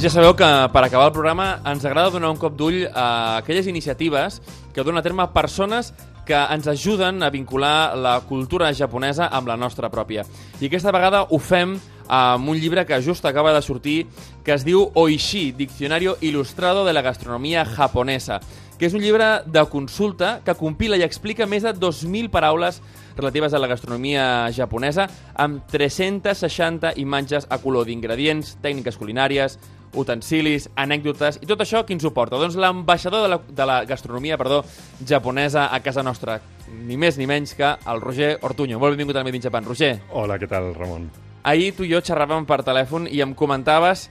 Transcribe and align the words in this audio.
I 0.00 0.02
ja 0.02 0.08
sabeu 0.08 0.32
que 0.32 0.46
per 0.72 0.80
acabar 0.80 1.10
el 1.10 1.12
programa 1.12 1.46
ens 1.68 1.82
agrada 1.84 2.08
donar 2.08 2.30
un 2.32 2.38
cop 2.40 2.54
d'ull 2.56 2.86
a 2.88 3.36
aquelles 3.42 3.66
iniciatives 3.68 4.38
que 4.72 4.80
donen 4.80 4.96
a 4.96 5.02
terme 5.04 5.26
persones 5.34 5.90
que 6.24 6.38
ens 6.40 6.70
ajuden 6.72 7.20
a 7.22 7.28
vincular 7.28 7.98
la 8.00 8.14
cultura 8.24 8.72
japonesa 8.72 9.26
amb 9.28 9.50
la 9.52 9.58
nostra 9.60 9.90
pròpia. 9.92 10.24
I 10.56 10.70
aquesta 10.70 10.94
vegada 10.96 11.26
ho 11.28 11.36
fem 11.36 11.74
amb 12.08 12.48
un 12.48 12.56
llibre 12.56 12.86
que 12.88 13.02
just 13.04 13.26
acaba 13.28 13.52
de 13.52 13.60
sortir 13.60 14.06
que 14.42 14.54
es 14.54 14.64
diu 14.64 14.86
Oishi, 14.94 15.52
Diccionario 15.52 16.16
Ilustrado 16.22 16.86
de 16.86 16.94
la 16.94 17.02
Gastronomia 17.02 17.66
Japonesa, 17.66 18.40
que 18.78 18.88
és 18.88 18.96
un 18.96 19.04
llibre 19.04 19.42
de 19.44 19.66
consulta 19.68 20.38
que 20.46 20.54
compila 20.56 20.96
i 20.96 21.04
explica 21.04 21.44
més 21.44 21.66
de 21.66 21.74
2.000 21.76 22.32
paraules 22.32 22.80
relatives 23.18 23.52
a 23.52 23.60
la 23.60 23.68
gastronomia 23.68 24.24
japonesa 24.56 25.10
amb 25.36 25.60
360 25.68 26.94
imatges 26.96 27.44
a 27.50 27.60
color 27.60 27.84
d'ingredients, 27.84 28.54
tècniques 28.64 28.96
culinàries, 28.96 29.58
utensilis, 29.98 30.68
anècdotes 30.78 31.40
i 31.42 31.48
tot 31.50 31.62
això 31.64 31.82
qui 31.86 31.96
ens 31.96 32.04
ho 32.06 32.12
porta? 32.14 32.38
Doncs 32.38 32.58
l'ambaixador 32.60 33.24
de, 33.24 33.30
la, 33.32 33.38
de 33.60 33.66
la 33.66 33.80
gastronomia 33.88 34.38
perdó, 34.38 34.62
japonesa 35.06 35.68
a 35.74 35.80
casa 35.82 36.04
nostra, 36.06 36.38
ni 36.86 36.98
més 37.00 37.18
ni 37.18 37.26
menys 37.26 37.54
que 37.58 37.74
el 37.74 38.00
Roger 38.00 38.36
Ortuño. 38.46 38.78
Molt 38.78 38.94
benvingut 38.94 39.18
al 39.18 39.26
Made 39.26 39.40
in 39.40 39.46
Japan. 39.48 39.66
Roger. 39.66 39.96
Hola, 40.10 40.38
què 40.38 40.48
tal, 40.50 40.72
Ramon? 40.76 41.08
Ahir 41.42 41.72
tu 41.76 41.86
i 41.86 41.90
jo 41.94 42.02
xerràvem 42.04 42.44
per 42.46 42.60
telèfon 42.66 43.08
i 43.10 43.22
em 43.24 43.32
comentaves 43.34 44.08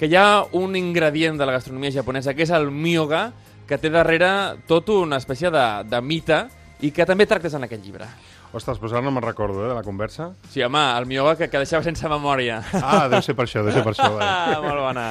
que 0.00 0.08
hi 0.08 0.16
ha 0.16 0.46
un 0.56 0.74
ingredient 0.78 1.36
de 1.36 1.46
la 1.46 1.58
gastronomia 1.58 1.92
japonesa 1.92 2.32
que 2.34 2.46
és 2.46 2.54
el 2.56 2.70
miyoga, 2.72 3.30
que 3.68 3.78
té 3.78 3.90
darrere 3.92 4.30
tot 4.66 4.88
una 4.94 5.20
espècie 5.20 5.52
de, 5.52 5.66
de 5.86 6.00
mite 6.00 6.40
i 6.80 6.90
que 6.90 7.04
també 7.06 7.28
tractes 7.28 7.54
en 7.54 7.68
aquest 7.68 7.84
llibre. 7.84 8.08
Ostres, 8.52 8.80
doncs 8.80 8.92
ara 8.92 9.02
no 9.06 9.12
me'n 9.14 9.22
recordo, 9.22 9.64
eh, 9.64 9.68
de 9.68 9.74
la 9.74 9.82
conversa. 9.86 10.32
Sí, 10.50 10.62
home, 10.62 10.80
el 10.98 11.06
miyoga 11.06 11.36
que, 11.38 11.48
que 11.48 11.58
deixava 11.62 11.84
sense 11.86 12.08
memòria. 12.10 12.56
Ah, 12.82 13.06
deu 13.08 13.22
ser 13.22 13.36
per 13.38 13.44
això, 13.46 13.62
deu 13.62 13.72
ser 13.72 13.84
per 13.86 13.92
això. 13.94 14.08
Ah, 14.20 14.58
molt 14.64 14.80
bona. 14.82 15.04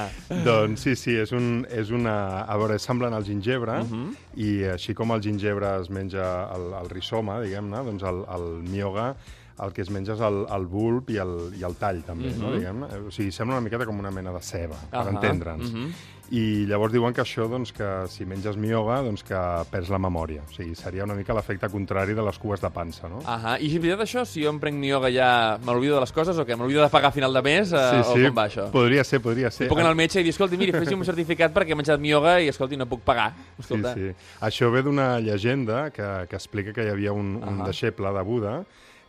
doncs 0.43 0.81
sí, 0.83 0.95
sí, 0.99 1.15
és, 1.15 1.31
un, 1.31 1.65
és 1.71 1.89
una... 1.95 2.41
A 2.43 2.57
veure, 2.59 2.77
semblen 2.79 3.13
al 3.15 3.23
gingebre, 3.23 3.79
uh 3.79 3.83
Mhm. 3.85 4.05
-huh. 4.09 4.15
i 4.35 4.63
així 4.75 4.93
com 4.93 5.11
el 5.11 5.21
gingebre 5.21 5.79
es 5.81 5.89
menja 5.89 6.49
el, 6.55 6.73
el 6.83 6.89
rizoma, 6.89 7.39
diguem-ne, 7.41 7.77
doncs 7.83 8.03
el, 8.03 8.25
el 8.35 8.63
miyoga 8.69 9.15
el 9.61 9.73
que 9.73 9.81
es 9.81 9.89
menja 9.89 10.13
és 10.13 10.21
el, 10.21 10.45
el 10.55 10.65
bulb 10.67 11.09
i 11.09 11.17
el, 11.17 11.51
i 11.59 11.63
el 11.63 11.75
tall, 11.75 12.01
també, 12.03 12.27
uh 12.27 12.31
-huh. 12.33 12.39
no, 12.41 12.47
Mhm. 12.47 12.57
diguem-ne. 12.59 13.07
O 13.07 13.11
sigui, 13.11 13.31
sembla 13.31 13.55
una 13.57 13.61
miqueta 13.61 13.85
com 13.85 13.99
una 13.99 14.11
mena 14.11 14.31
de 14.31 14.39
ceba, 14.41 14.75
per 14.89 14.99
Ahà, 14.99 15.09
entendre'ns. 15.09 15.71
mhm. 15.73 15.91
I 16.31 16.65
llavors 16.69 16.93
diuen 16.93 17.13
que 17.15 17.23
això, 17.23 17.47
doncs, 17.49 17.71
que 17.73 17.87
si 18.13 18.25
menges 18.29 18.57
miyoga, 18.59 18.99
doncs 19.01 19.23
que 19.25 19.39
perds 19.71 19.89
la 19.89 19.97
memòria. 19.97 20.43
O 20.45 20.53
sigui, 20.53 20.75
seria 20.77 21.03
una 21.07 21.15
mica 21.17 21.33
l'efecte 21.33 21.69
contrari 21.73 22.13
de 22.13 22.21
les 22.21 22.37
cues 22.37 22.61
de 22.61 22.69
pansa, 22.69 23.09
no? 23.09 23.21
Ahà. 23.25 23.55
I 23.57 23.71
és 23.71 23.79
veritat 23.81 24.03
això? 24.05 24.25
Si 24.29 24.43
jo 24.43 24.51
em 24.53 24.59
prenc 24.61 24.77
miyoga 24.77 25.09
ja 25.13 25.29
m'olvido 25.65 25.95
de 25.97 26.03
les 26.03 26.13
coses 26.13 26.37
o 26.37 26.45
què? 26.45 26.55
M'olvido 26.59 26.83
de 26.83 26.89
pagar 26.93 27.09
a 27.09 27.15
final 27.15 27.33
de 27.33 27.41
mes? 27.41 27.71
Eh, 27.73 27.85
sí, 27.89 28.03
sí, 28.11 28.23
O 28.25 28.29
com 28.29 28.37
va 28.37 28.45
això? 28.45 28.67
podria 28.71 29.03
ser, 29.03 29.21
podria 29.25 29.49
ser. 29.49 29.65
Si 29.65 29.69
puc 29.73 29.81
anar 29.81 29.89
al 29.95 29.97
metge 29.97 30.19
i 30.21 30.23
dir, 30.23 30.35
escolti, 30.35 30.57
miri, 30.61 30.71
fes 30.77 30.93
un 30.93 31.01
certificat 31.07 31.53
perquè 31.55 31.73
he 31.73 31.79
menjat 31.79 31.99
miyoga 31.99 32.37
i, 32.41 32.49
escolti, 32.53 32.77
no 32.77 32.85
puc 32.85 33.01
pagar. 33.07 33.31
Sí, 33.57 33.63
Escolta. 33.65 33.95
sí. 33.97 34.11
Això 34.45 34.69
ve 34.71 34.83
d'una 34.85 35.19
llegenda 35.19 35.89
que, 35.89 36.27
que 36.29 36.35
explica 36.37 36.73
que 36.73 36.85
hi 36.85 36.93
havia 36.93 37.11
un, 37.11 37.37
un 37.41 37.63
deixeble 37.65 38.13
de 38.13 38.21
Buda, 38.21 38.53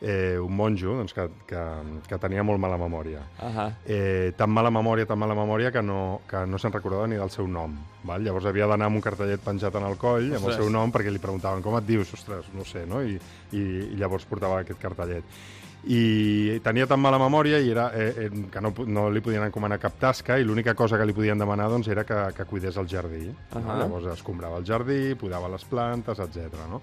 eh, 0.00 0.38
un 0.40 0.54
monjo, 0.56 0.94
doncs, 0.96 1.12
que, 1.12 1.26
que, 1.46 1.62
que 2.08 2.18
tenia 2.22 2.42
molt 2.46 2.60
mala 2.62 2.78
memòria. 2.80 3.22
Ahà. 3.44 3.66
Eh, 3.84 4.32
tan 4.38 4.50
mala 4.50 4.72
memòria, 4.72 5.06
tan 5.06 5.20
mala 5.20 5.36
memòria, 5.36 5.70
que 5.74 5.82
no, 5.84 6.22
que 6.28 6.44
no 6.48 6.58
se'n 6.58 6.72
recordava 6.72 7.06
ni 7.10 7.20
del 7.20 7.32
seu 7.32 7.48
nom. 7.48 7.76
Val? 8.08 8.24
Llavors 8.24 8.48
havia 8.48 8.68
d'anar 8.70 8.88
amb 8.88 9.00
un 9.00 9.04
cartellet 9.04 9.44
penjat 9.44 9.76
en 9.76 9.86
el 9.90 9.98
coll, 10.00 10.30
amb 10.32 10.40
el 10.40 10.52
Ostres. 10.54 10.60
seu 10.62 10.72
nom, 10.72 10.92
perquè 10.92 11.12
li 11.12 11.22
preguntaven 11.22 11.62
com 11.62 11.76
et 11.76 11.88
dius, 11.88 12.14
ostres, 12.16 12.48
no 12.56 12.64
sé, 12.64 12.86
no? 12.88 13.02
I, 13.04 13.18
i, 13.52 13.64
i 13.92 13.96
llavors 14.00 14.24
portava 14.28 14.62
aquest 14.64 14.80
cartellet. 14.80 15.40
I 15.80 16.60
tenia 16.60 16.84
tan 16.84 17.00
mala 17.00 17.16
memòria 17.16 17.56
i 17.60 17.70
era, 17.72 17.86
eh, 17.96 18.26
eh, 18.26 18.42
que 18.52 18.60
no, 18.60 18.72
no 18.84 19.06
li 19.08 19.22
podien 19.24 19.46
encomanar 19.46 19.78
cap 19.80 19.94
tasca 20.00 20.36
i 20.36 20.44
l'única 20.44 20.74
cosa 20.76 20.98
que 21.00 21.06
li 21.08 21.14
podien 21.16 21.40
demanar 21.40 21.70
doncs, 21.72 21.88
era 21.88 22.04
que, 22.04 22.18
que 22.36 22.44
cuidés 22.44 22.76
el 22.76 22.88
jardí. 22.88 23.30
No? 23.30 23.62
Ahà. 23.62 23.78
Llavors 23.84 24.10
escombrava 24.12 24.60
el 24.60 24.68
jardí, 24.68 25.14
podava 25.16 25.48
les 25.48 25.64
plantes, 25.64 26.20
etc. 26.20 26.66
No? 26.68 26.82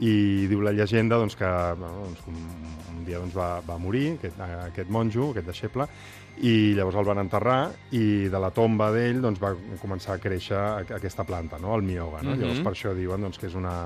I 0.00 0.46
diu 0.48 0.62
la 0.64 0.72
llegenda 0.72 1.18
doncs, 1.20 1.36
que 1.36 1.48
bueno, 1.78 2.06
doncs, 2.06 2.22
un, 2.30 2.38
un 2.94 3.04
dia 3.04 3.18
doncs, 3.20 3.34
va, 3.36 3.60
va 3.66 3.76
morir 3.78 4.14
aquest, 4.14 4.40
aquest 4.40 4.92
monjo, 4.92 5.30
aquest 5.30 5.50
deixeble, 5.50 5.88
i 6.40 6.72
llavors 6.78 6.96
el 6.96 7.04
van 7.04 7.20
enterrar 7.20 7.58
i 7.92 8.30
de 8.32 8.40
la 8.40 8.48
tomba 8.56 8.88
d'ell 8.94 9.20
doncs, 9.20 9.42
va 9.42 9.52
començar 9.82 10.16
a 10.16 10.22
créixer 10.22 10.62
aquesta 10.96 11.26
planta, 11.28 11.60
no? 11.60 11.74
el 11.76 11.84
miyoga. 11.84 12.22
No? 12.22 12.32
Mhm. 12.32 12.40
Llavors 12.40 12.64
per 12.64 12.72
això 12.72 12.94
diuen 12.96 13.28
doncs, 13.28 13.38
que 13.38 13.50
és 13.50 13.58
una, 13.58 13.76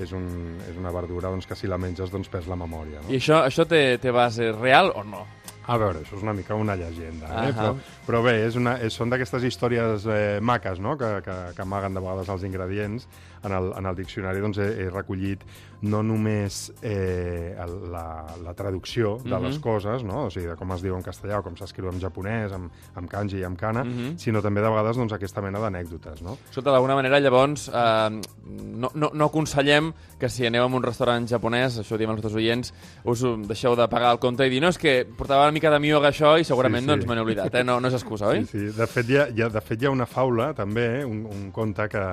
és, 0.00 0.12
un, 0.16 0.56
és 0.70 0.78
una 0.80 0.92
verdura 0.94 1.28
doncs, 1.28 1.46
que 1.46 1.58
si 1.58 1.68
la 1.68 1.78
menges 1.78 2.10
doncs, 2.10 2.30
perds 2.32 2.48
la 2.48 2.56
memòria. 2.56 3.04
No? 3.04 3.12
I 3.12 3.20
això, 3.20 3.44
això 3.44 3.68
té, 3.68 3.98
té 4.00 4.14
base 4.14 4.52
real 4.56 4.94
o 4.96 5.04
no? 5.04 5.26
A 5.70 5.76
veure, 5.78 6.00
això 6.02 6.16
és 6.16 6.22
una 6.24 6.32
mica 6.34 6.56
una 6.58 6.74
llegenda, 6.74 7.28
eh? 7.28 7.50
Ahà. 7.50 7.52
però, 7.54 7.74
però 8.06 8.22
bé, 8.24 8.32
és 8.46 8.56
una, 8.58 8.78
és, 8.82 8.94
són 8.96 9.12
d'aquestes 9.12 9.44
històries 9.46 10.06
eh, 10.10 10.40
maques 10.42 10.80
no? 10.82 10.96
que, 10.98 11.10
que, 11.22 11.36
que 11.54 11.62
amaguen 11.62 11.94
de 11.94 12.02
vegades 12.02 12.32
els 12.32 12.46
ingredients. 12.48 13.06
En 13.42 13.52
el, 13.56 13.72
en 13.78 13.86
el 13.86 13.96
diccionari 13.96 14.40
doncs, 14.40 14.58
he, 14.58 14.66
he 14.84 14.90
recollit 14.90 15.40
no 15.82 16.02
només 16.04 16.74
eh, 16.84 17.56
el, 17.58 17.70
la, 17.90 18.26
la 18.44 18.52
traducció 18.52 19.14
de 19.24 19.30
Mhm. 19.30 19.44
les 19.46 19.58
coses, 19.58 20.02
no? 20.04 20.26
o 20.26 20.30
sigui, 20.30 20.46
de 20.46 20.56
com 20.56 20.70
es 20.72 20.82
diu 20.82 20.94
en 20.94 21.00
castellà 21.02 21.38
o 21.38 21.42
com 21.42 21.54
s'escriu 21.56 21.88
en 21.88 21.98
japonès, 21.98 22.52
amb, 22.52 22.68
amb 22.94 23.08
kanji 23.08 23.38
i 23.40 23.44
amb 23.44 23.56
kana, 23.56 23.82
Mhm. 23.82 24.18
sinó 24.18 24.42
també 24.42 24.60
de 24.60 24.68
vegades 24.68 24.96
doncs, 24.98 25.12
aquesta 25.14 25.40
mena 25.40 25.58
d'anècdotes. 25.58 26.20
No? 26.20 26.36
Escolta, 26.50 26.70
d'alguna 26.70 26.94
manera, 26.96 27.18
llavors, 27.18 27.70
eh, 27.72 28.20
no, 28.46 28.90
no, 28.94 29.10
no 29.14 29.24
aconsellem 29.24 29.92
que 30.18 30.28
si 30.28 30.44
aneu 30.46 30.64
a 30.64 30.66
un 30.66 30.82
restaurant 30.82 31.26
japonès, 31.26 31.78
això 31.80 31.94
ho 31.94 31.98
diem 31.98 32.10
als 32.10 32.20
nostres 32.22 32.36
oients, 32.36 32.74
us 33.04 33.24
deixeu 33.48 33.74
de 33.74 33.88
pagar 33.88 34.12
el 34.12 34.18
compte 34.18 34.44
i 34.46 34.50
dir, 34.50 34.60
no, 34.60 34.68
és 34.68 34.76
que 34.76 35.06
portava 35.06 35.44
una 35.44 35.52
mica 35.52 35.70
de 35.70 35.78
miyoga 35.80 36.10
això 36.12 36.38
i 36.38 36.44
segurament 36.44 36.82
Sí, 36.84 36.88
sí. 36.90 36.92
doncs 36.92 37.06
me 37.08 37.14
n'he 37.14 37.22
oblidat, 37.22 37.54
eh? 37.54 37.64
no, 37.64 37.80
no 37.80 37.88
és 37.88 37.94
excusa, 37.94 38.26
oi? 38.34 38.44
Sí, 38.44 38.58
sí. 38.68 38.76
De 38.76 38.86
fet, 38.86 39.08
hi 39.08 39.16
ha, 39.16 39.28
hi 39.32 39.40
ha, 39.42 39.48
de 39.48 39.60
fet, 39.62 39.80
hi 39.80 39.86
ha 39.86 39.90
una 39.90 40.04
faula, 40.06 40.52
també, 40.52 41.04
un, 41.06 41.24
un 41.24 41.50
conte 41.52 41.88
que, 41.88 42.04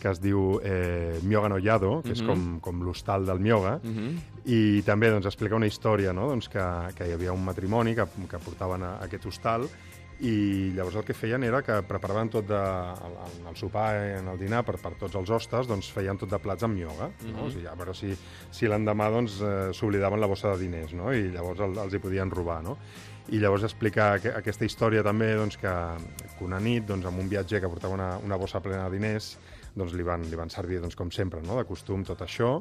que 0.00 0.08
es 0.10 0.20
diu 0.20 0.58
eh, 0.64 1.20
Myoga 1.22 1.48
no 1.52 1.58
Yado, 1.58 2.00
que 2.02 2.12
és 2.12 2.22
Mhm. 2.22 2.26
com, 2.28 2.60
com 2.60 2.82
l'hostal 2.82 3.26
del 3.26 3.38
Myoga, 3.40 3.78
Mhm. 3.82 4.18
i 4.46 4.82
també 4.82 5.10
doncs, 5.10 5.26
explica 5.26 5.54
una 5.56 5.66
història, 5.68 6.12
no? 6.12 6.26
doncs, 6.28 6.48
que, 6.48 6.64
que 6.96 7.06
hi 7.08 7.12
havia 7.12 7.32
un 7.32 7.44
matrimoni 7.44 7.94
que, 7.94 8.06
que 8.28 8.38
portaven 8.38 8.82
a, 8.82 8.94
a 8.96 9.04
aquest 9.04 9.26
hostal 9.26 9.68
i 10.20 10.72
llavors 10.76 10.96
el 11.00 11.04
que 11.08 11.14
feien 11.16 11.42
era 11.44 11.62
que 11.64 11.78
preparaven 11.88 12.28
tot 12.28 12.44
de, 12.46 12.54
el, 13.06 13.14
el, 13.48 13.56
sopar 13.56 13.86
i 13.96 14.18
en 14.18 14.26
el 14.28 14.38
dinar 14.38 14.62
per, 14.68 14.76
per 14.76 14.92
tots 15.00 15.14
els 15.16 15.30
hostes, 15.32 15.66
doncs 15.66 15.88
feien 15.92 16.18
tot 16.20 16.28
de 16.28 16.38
plats 16.38 16.62
amb 16.66 16.76
mioga, 16.76 17.08
no? 17.22 17.30
Mhm. 17.38 17.46
o 17.46 17.50
sigui, 17.50 17.66
a 17.66 17.74
veure 17.74 17.94
si, 17.96 18.12
si 18.50 18.68
l'endemà 18.68 19.08
doncs, 19.10 19.38
eh, 19.40 19.70
s'oblidaven 19.72 20.20
la 20.20 20.26
bossa 20.28 20.52
de 20.52 20.58
diners, 20.66 20.92
no? 20.92 21.12
i 21.12 21.30
llavors 21.32 21.60
el, 21.60 21.78
els 21.78 21.94
hi 21.94 21.98
podien 21.98 22.30
robar. 22.30 22.62
No? 22.62 22.76
I 23.30 23.38
llavors 23.38 23.62
explica 23.64 24.18
que, 24.18 24.28
aquesta 24.34 24.64
història 24.66 25.02
també 25.02 25.34
doncs, 25.36 25.56
que, 25.56 25.72
que 26.36 26.44
una 26.44 26.58
nit, 26.60 26.84
doncs, 26.84 27.06
amb 27.06 27.18
un 27.20 27.28
viatger 27.28 27.60
que 27.62 27.68
portava 27.68 27.94
una, 27.94 28.18
una 28.18 28.36
bossa 28.36 28.60
plena 28.60 28.88
de 28.90 28.98
diners, 28.98 29.38
doncs, 29.76 29.92
li, 29.94 30.02
van, 30.06 30.22
li 30.30 30.36
van 30.38 30.50
servir, 30.50 30.80
doncs, 30.82 30.96
com 30.98 31.10
sempre, 31.14 31.42
no? 31.42 31.58
de 31.60 31.64
costum 31.68 32.04
tot 32.04 32.22
això, 32.26 32.58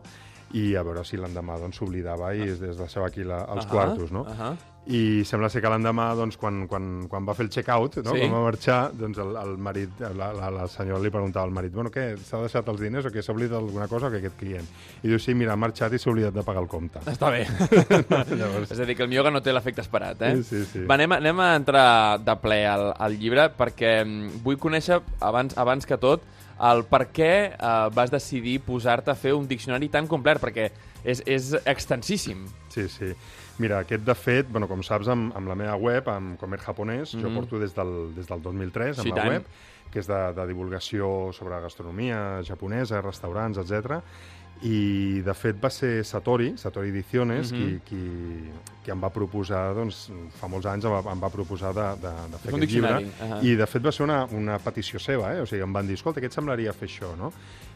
i 0.58 0.72
a 0.76 0.82
veure 0.82 1.04
si 1.06 1.18
l'endemà 1.20 1.60
doncs, 1.62 1.78
s'oblidava 1.78 2.32
i 2.34 2.48
es 2.50 2.60
deixava 2.62 3.08
aquí 3.12 3.22
la, 3.24 3.44
els 3.54 3.66
Ahà, 3.68 3.72
quartos. 3.72 4.12
No? 4.12 4.26
ahà. 4.26 4.56
I 4.90 5.22
sembla 5.28 5.52
ser 5.54 5.60
que 5.62 5.70
l'endemà, 5.70 6.08
doncs, 6.18 6.34
quan, 6.42 6.64
quan, 6.66 6.86
quan 7.12 7.26
va 7.28 7.36
fer 7.38 7.44
el 7.46 7.52
check-out, 7.54 8.00
no? 8.02 8.16
Sí. 8.16 8.24
quan 8.24 8.32
va 8.34 8.40
marxar, 8.48 8.78
doncs 8.98 9.20
el, 9.22 9.36
el 9.38 9.52
marit, 9.62 10.00
la, 10.18 10.32
la, 10.34 10.48
la 10.56 10.64
senyora 10.72 10.98
li 11.04 11.12
preguntava 11.14 11.44
al 11.46 11.54
marit, 11.54 11.76
bueno, 11.76 11.92
què, 11.94 12.16
s'ha 12.26 12.40
deixat 12.42 12.72
els 12.74 12.82
diners 12.82 13.06
o 13.06 13.12
què, 13.14 13.22
s'ha 13.22 13.36
oblidat 13.36 13.60
alguna 13.60 13.86
cosa 13.92 14.08
o 14.08 14.10
què 14.10 14.18
aquest 14.24 14.40
client? 14.40 14.66
I 15.04 15.12
diu, 15.12 15.20
sí, 15.22 15.36
mira, 15.38 15.54
ha 15.54 15.60
marxat 15.62 15.94
i 15.94 16.00
s'ha 16.02 16.10
oblidat 16.10 16.34
de 16.34 16.42
pagar 16.48 16.64
el 16.66 16.72
compte. 16.72 17.04
Està 17.12 17.30
bé. 17.36 17.44
Llavors, 18.40 18.72
és 18.74 18.80
a 18.82 18.88
dir, 18.90 18.96
que 18.98 19.06
el 19.06 19.12
miyoga 19.14 19.30
no 19.36 19.44
té 19.46 19.54
l'efecte 19.54 19.84
esperat, 19.86 20.26
eh? 20.26 20.34
Sí, 20.40 20.48
sí, 20.50 20.64
sí. 20.72 20.84
Va, 20.90 20.98
anem, 20.98 21.14
a- 21.14 21.22
anem 21.22 21.44
a 21.46 21.52
entrar 21.60 21.86
de 22.26 22.36
ple 22.42 22.60
al, 22.72 22.90
al 22.98 23.20
llibre 23.22 23.50
perquè 23.60 24.00
mm, 24.04 24.42
vull 24.48 24.58
conèixer, 24.58 25.04
abans, 25.22 25.54
abans 25.60 25.86
que 25.86 26.00
tot, 26.02 26.26
el 26.60 26.84
per 26.86 27.08
què 27.16 27.54
eh, 27.54 27.90
vas 27.96 28.12
decidir 28.12 28.60
posar-te 28.62 29.12
a 29.12 29.16
fer 29.16 29.34
un 29.34 29.48
diccionari 29.48 29.88
tan 29.90 30.08
complet, 30.08 30.40
perquè 30.42 30.70
és, 31.04 31.22
és 31.26 31.54
extensíssim. 31.66 32.46
Sí, 32.70 32.88
sí. 32.92 33.14
Mira, 33.60 33.80
aquest, 33.84 34.04
de 34.08 34.16
fet, 34.16 34.48
bueno, 34.52 34.68
com 34.68 34.82
saps, 34.84 35.08
amb, 35.12 35.34
amb 35.36 35.48
la 35.52 35.56
meva 35.56 35.76
web, 35.76 36.08
amb 36.12 36.38
Comer 36.40 36.60
Japonès, 36.64 37.12
jo 37.16 37.28
Mhm. 37.30 37.36
porto 37.36 37.60
des 37.60 37.74
del, 37.76 38.14
des 38.16 38.28
del 38.28 38.42
2003 38.42 39.00
amb 39.00 39.04
Sí, 39.08 39.10
la 39.10 39.16
tant. 39.16 39.30
web, 39.30 39.46
que 39.92 40.00
és 40.00 40.08
de, 40.08 40.34
de 40.34 40.46
divulgació 40.48 41.32
sobre 41.34 41.60
gastronomia 41.60 42.42
japonesa, 42.44 43.02
restaurants, 43.02 43.58
etc. 43.58 44.02
I, 44.62 45.22
de 45.24 45.34
fet, 45.34 45.56
va 45.64 45.70
ser 45.72 46.04
Satori, 46.04 46.54
Satori 46.58 46.90
Ediciones, 46.90 47.52
Mhm. 47.54 47.60
qui, 47.60 47.80
qui, 47.86 48.52
qui 48.84 48.92
em 48.92 49.00
va 49.00 49.10
proposar, 49.10 49.74
doncs, 49.74 50.10
fa 50.40 50.48
molts 50.48 50.66
anys 50.66 50.84
em 50.86 50.92
va, 50.92 51.12
em 51.14 51.20
va 51.22 51.30
proposar 51.30 51.74
de, 51.74 51.86
de, 52.02 52.12
de 52.32 52.38
fer 52.38 52.54
aquest 52.54 52.72
llibre. 52.72 52.98
diccionari, 52.98 53.12
ahà. 53.22 53.40
I, 53.44 53.56
de 53.56 53.66
fet, 53.68 53.86
va 53.86 53.92
ser 53.92 54.04
una, 54.04 54.26
una 54.26 54.58
petició 54.60 55.00
seva, 55.00 55.34
eh? 55.36 55.42
O 55.42 55.46
sigui, 55.46 55.62
em 55.64 55.72
van 55.74 55.88
dir, 55.88 55.94
escolta, 55.96 56.20
què 56.20 56.26
et 56.26 56.34
semblaria 56.34 56.74
fer 56.74 56.90
això, 56.90 57.16
no? 57.18 57.32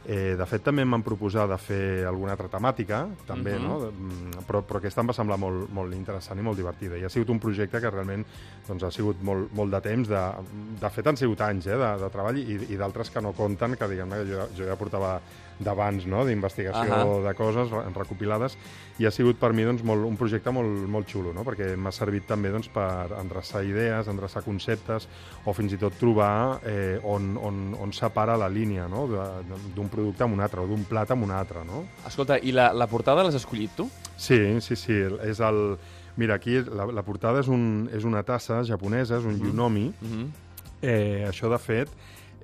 Eh, 0.06 0.36
de 0.36 0.46
fet, 0.46 0.62
també 0.64 0.82
em 0.84 0.92
van 0.92 1.02
proposar 1.04 1.48
de 1.48 1.58
fer 1.58 2.06
alguna 2.06 2.34
altra 2.34 2.50
temàtica, 2.50 3.08
també, 3.26 3.56
uh 3.56 3.60
Mhm. 3.60 3.66
-huh. 3.66 3.80
no? 3.80 3.92
Mm, 3.92 4.44
Però, 4.48 4.62
però 4.66 4.78
aquesta 4.78 5.00
em 5.02 5.08
va 5.08 5.14
semblar 5.14 5.38
molt, 5.40 5.70
molt 5.72 5.94
interessant 5.94 6.38
i 6.38 6.42
molt 6.44 6.58
divertida. 6.58 6.98
I 6.98 7.06
ha 7.06 7.10
sigut 7.10 7.30
un 7.30 7.40
projecte 7.40 7.80
que 7.80 7.90
realment 7.90 8.26
doncs, 8.68 8.84
ha 8.84 8.92
sigut 8.92 9.22
molt, 9.24 9.54
molt 9.54 9.72
de 9.72 9.80
temps. 9.82 10.08
De, 10.10 10.32
de 10.82 10.90
fet, 10.90 11.08
han 11.08 11.16
sigut 11.16 11.40
anys 11.42 11.68
eh, 11.68 11.78
de, 11.78 11.98
de 12.04 12.10
treball 12.10 12.38
i, 12.38 12.74
i 12.74 12.76
d'altres 12.76 13.10
que 13.10 13.22
no 13.22 13.32
compten, 13.32 13.78
que 13.78 13.88
diguem-ne 13.88 14.16
que 14.24 14.26
jo, 14.34 14.48
jo 14.58 14.66
ja 14.66 14.76
portava 14.76 15.22
d'abans, 15.60 16.06
no?, 16.06 16.26
d'investigació 16.26 16.94
Ahà. 16.94 17.24
de 17.28 17.34
coses 17.36 17.70
re- 17.72 17.84
recopilades, 17.96 18.58
i 19.00 19.06
ha 19.06 19.12
sigut 19.12 19.38
per 19.40 19.54
mi 19.54 19.64
doncs, 19.64 19.84
molt, 19.84 20.06
un 20.06 20.18
projecte 20.18 20.52
molt, 20.52 20.88
molt 20.90 21.08
xulo, 21.10 21.34
no? 21.34 21.44
perquè 21.44 21.76
m'ha 21.78 21.92
servit 21.92 22.26
també 22.28 22.50
doncs, 22.52 22.68
per 22.70 23.12
endreçar 23.20 23.64
idees, 23.66 24.08
endreçar 24.08 24.44
conceptes, 24.44 25.08
o 25.46 25.54
fins 25.54 25.74
i 25.74 25.78
tot 25.78 25.94
trobar 26.00 26.60
eh, 26.66 27.00
on, 27.04 27.38
on, 27.38 27.76
on 27.80 27.92
separa 27.94 28.38
la 28.38 28.50
línia 28.50 28.88
no? 28.88 29.08
D'un 29.76 29.90
producte 29.90 30.24
amb 30.24 30.34
un 30.34 30.42
altre, 30.42 30.62
o 30.62 30.68
d'un 30.68 30.84
plat 30.86 31.10
amb 31.12 31.24
un 31.24 31.32
altre. 31.32 31.64
No? 31.66 31.84
Escolta, 32.08 32.38
i 32.38 32.52
la, 32.52 32.72
la 32.74 32.88
portada 32.88 33.24
l'has 33.24 33.36
escollit 33.36 33.72
tu? 33.76 33.90
Sí, 34.18 34.60
sí, 34.62 34.76
sí, 34.76 34.94
és 35.24 35.40
el... 35.40 35.78
Mira, 36.16 36.36
aquí 36.36 36.60
la, 36.62 36.86
la 36.94 37.02
portada 37.02 37.40
és, 37.42 37.48
un, 37.50 37.90
és 37.92 38.04
una 38.06 38.22
tassa 38.22 38.60
japonesa, 38.64 39.18
és 39.18 39.24
un 39.26 39.34
Mhm. 39.40 39.48
yunomi. 39.48 39.94
Mm 40.02 40.08
-hmm. 40.14 40.28
Eh, 40.84 41.26
això, 41.30 41.50
de 41.50 41.58
fet, 41.58 41.90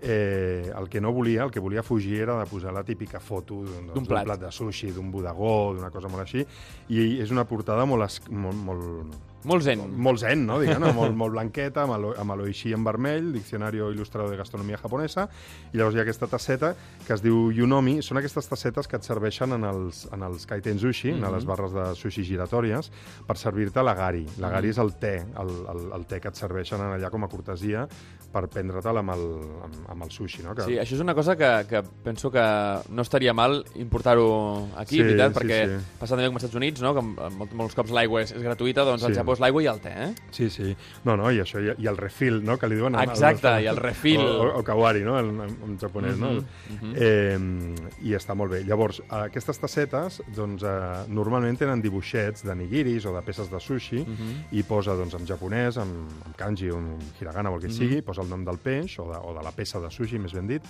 eh, 0.01 0.71
el 0.77 0.89
que 0.89 1.01
no 1.01 1.11
volia, 1.11 1.43
el 1.43 1.51
que 1.51 1.59
volia 1.59 1.83
fugir 1.83 2.21
era 2.21 2.37
de 2.39 2.45
posar 2.45 2.73
la 2.73 2.83
típica 2.83 3.19
foto 3.19 3.63
d'un 3.63 3.87
doncs, 3.93 4.07
plat. 4.07 4.25
plat 4.25 4.39
de 4.39 4.51
sushi, 4.51 4.91
d'un 4.91 5.11
bodegó, 5.11 5.73
d'una 5.75 5.91
cosa 5.91 6.07
molt 6.07 6.21
així, 6.23 6.45
i 6.89 7.19
és 7.21 7.31
una 7.31 7.45
portada 7.45 7.85
molt, 7.85 8.03
es, 8.05 8.21
molt, 8.29 8.55
molt, 8.55 9.15
Molt 9.45 9.63
zen. 9.63 9.79
molt 9.95 10.19
zen, 10.19 10.45
no? 10.45 10.57
Diguem, 10.59 10.83
molt, 10.99 11.15
molt 11.15 11.31
blanqueta, 11.31 11.83
amb 11.87 12.33
l'oishi 12.35 12.73
en 12.75 12.83
vermell, 12.83 13.31
Diccionario 13.31 13.89
Il·lustrado 13.93 14.29
de 14.29 14.35
Gastronomia 14.35 14.77
Japonesa, 14.77 15.29
i 15.71 15.77
llavors 15.77 15.95
hi 15.95 15.99
ha 15.99 16.01
aquesta 16.03 16.27
tasseta 16.27 16.73
que 17.07 17.13
es 17.13 17.21
diu 17.23 17.49
Yunomi. 17.55 18.01
Són 18.03 18.17
aquestes 18.19 18.49
tassetes 18.51 18.87
que 18.87 18.97
et 18.99 19.03
serveixen 19.07 19.53
en 19.55 19.63
els, 19.63 20.09
en 20.11 20.23
els 20.23 20.45
kaiten 20.45 20.77
sushi, 20.79 21.11
mm 21.11 21.15
-hmm. 21.15 21.19
Mhm. 21.19 21.25
en 21.25 21.33
les 21.35 21.45
barres 21.45 21.71
de 21.71 21.95
sushi 21.95 22.23
giratòries, 22.23 22.91
per 23.25 23.37
servir-te 23.37 23.81
l'agari. 23.81 24.25
L'agari 24.39 24.67
Mhm. 24.67 24.71
és 24.71 24.77
el 24.77 24.93
te, 24.99 25.15
el, 25.15 25.49
el, 25.73 25.91
el 25.95 26.05
te 26.05 26.19
que 26.19 26.27
et 26.27 26.35
serveixen 26.35 26.81
en 26.81 26.99
allà 26.99 27.09
com 27.09 27.23
a 27.23 27.29
cortesia 27.29 27.87
per 28.31 28.43
prendre-te'l 28.47 28.97
amb, 29.01 29.11
el, 29.15 29.23
amb, 29.65 29.77
amb 29.89 30.03
el 30.05 30.11
sushi, 30.11 30.43
no? 30.45 30.53
Que, 30.55 30.63
Sí, 30.67 30.77
això 30.77 30.95
és 30.95 31.01
una 31.01 31.15
cosa 31.17 31.35
que, 31.35 31.65
que 31.69 31.81
penso 32.03 32.29
que 32.29 32.43
no 32.89 33.01
estaria 33.01 33.33
mal 33.33 33.63
importar-ho 33.75 34.67
aquí, 34.77 34.97
Sí, 34.97 35.03
veritat, 35.03 35.33
sí, 35.33 35.39
perquè 35.39 35.59
sí. 35.67 35.85
passa 35.99 36.15
també 36.15 36.27
com 36.29 36.35
als 36.37 36.43
Estats 36.45 36.55
Units, 36.59 36.81
no? 36.81 36.93
que 36.93 37.01
molts, 37.01 37.53
molts 37.57 37.75
cops 37.75 37.91
l'aigua 37.91 38.21
és, 38.21 38.31
és 38.37 38.41
gratuïta, 38.43 38.85
doncs 38.85 39.03
al 39.03 39.13
Sí. 39.13 39.17
Japó 39.19 39.33
és 39.33 39.39
l'aigua 39.41 39.63
i 39.63 39.67
el 39.67 39.79
te, 39.81 39.89
eh? 39.89 40.09
Sí, 40.31 40.49
sí. 40.49 40.75
No, 41.05 41.15
no, 41.17 41.31
i 41.31 41.39
això, 41.41 41.59
i, 41.61 41.73
i 41.81 41.87
el 41.89 41.97
refill, 41.97 42.41
no?, 42.45 42.57
que 42.57 42.67
li 42.69 42.75
diuen... 42.75 42.95
en- 42.95 43.09
Exacte, 43.09 43.47
en- 43.47 43.63
i 43.63 43.67
el 43.67 43.77
refill. 43.77 44.21
O, 44.21 44.43
o, 44.45 44.59
o 44.59 44.63
kawari, 44.63 45.01
no?, 45.03 45.17
en, 45.19 45.33
en, 45.41 45.57
en 45.65 45.77
japonès, 45.81 46.17
no? 46.17 46.31
Mhm, 46.33 46.45
mhm. 46.81 46.93
Eh, 46.95 48.05
I 48.09 48.13
està 48.15 48.35
molt 48.37 48.51
bé. 48.53 48.61
Llavors, 48.63 49.01
aquestes 49.09 49.59
tassetes, 49.59 50.21
doncs, 50.35 50.63
eh, 50.63 51.03
normalment 51.09 51.57
tenen 51.59 51.81
dibuixets 51.81 52.43
de 52.45 52.55
nigiris 52.55 53.05
o 53.09 53.13
de 53.15 53.21
peces 53.25 53.49
de 53.51 53.59
sushi 53.59 54.03
Mhm. 54.05 54.31
i 54.51 54.63
posa, 54.63 54.93
doncs, 54.95 55.13
en 55.15 55.25
japonès, 55.27 55.77
en, 55.77 55.89
en 56.25 56.33
kanji 56.37 56.69
o 56.69 56.77
en 56.77 56.97
hiragana 57.19 57.49
o 57.51 57.55
el 57.55 57.61
que 57.61 57.67
Mhm. 57.67 57.73
sigui, 57.77 58.01
posa 58.01 58.18
el 58.21 58.29
nom 58.29 58.43
del 58.45 58.57
peix 58.57 58.97
o 58.99 59.05
de, 59.11 59.17
o 59.19 59.33
de 59.37 59.43
la 59.43 59.51
peça 59.55 59.79
de 59.79 59.89
sushi, 59.91 60.19
més 60.19 60.33
ben 60.33 60.47
dit, 60.47 60.61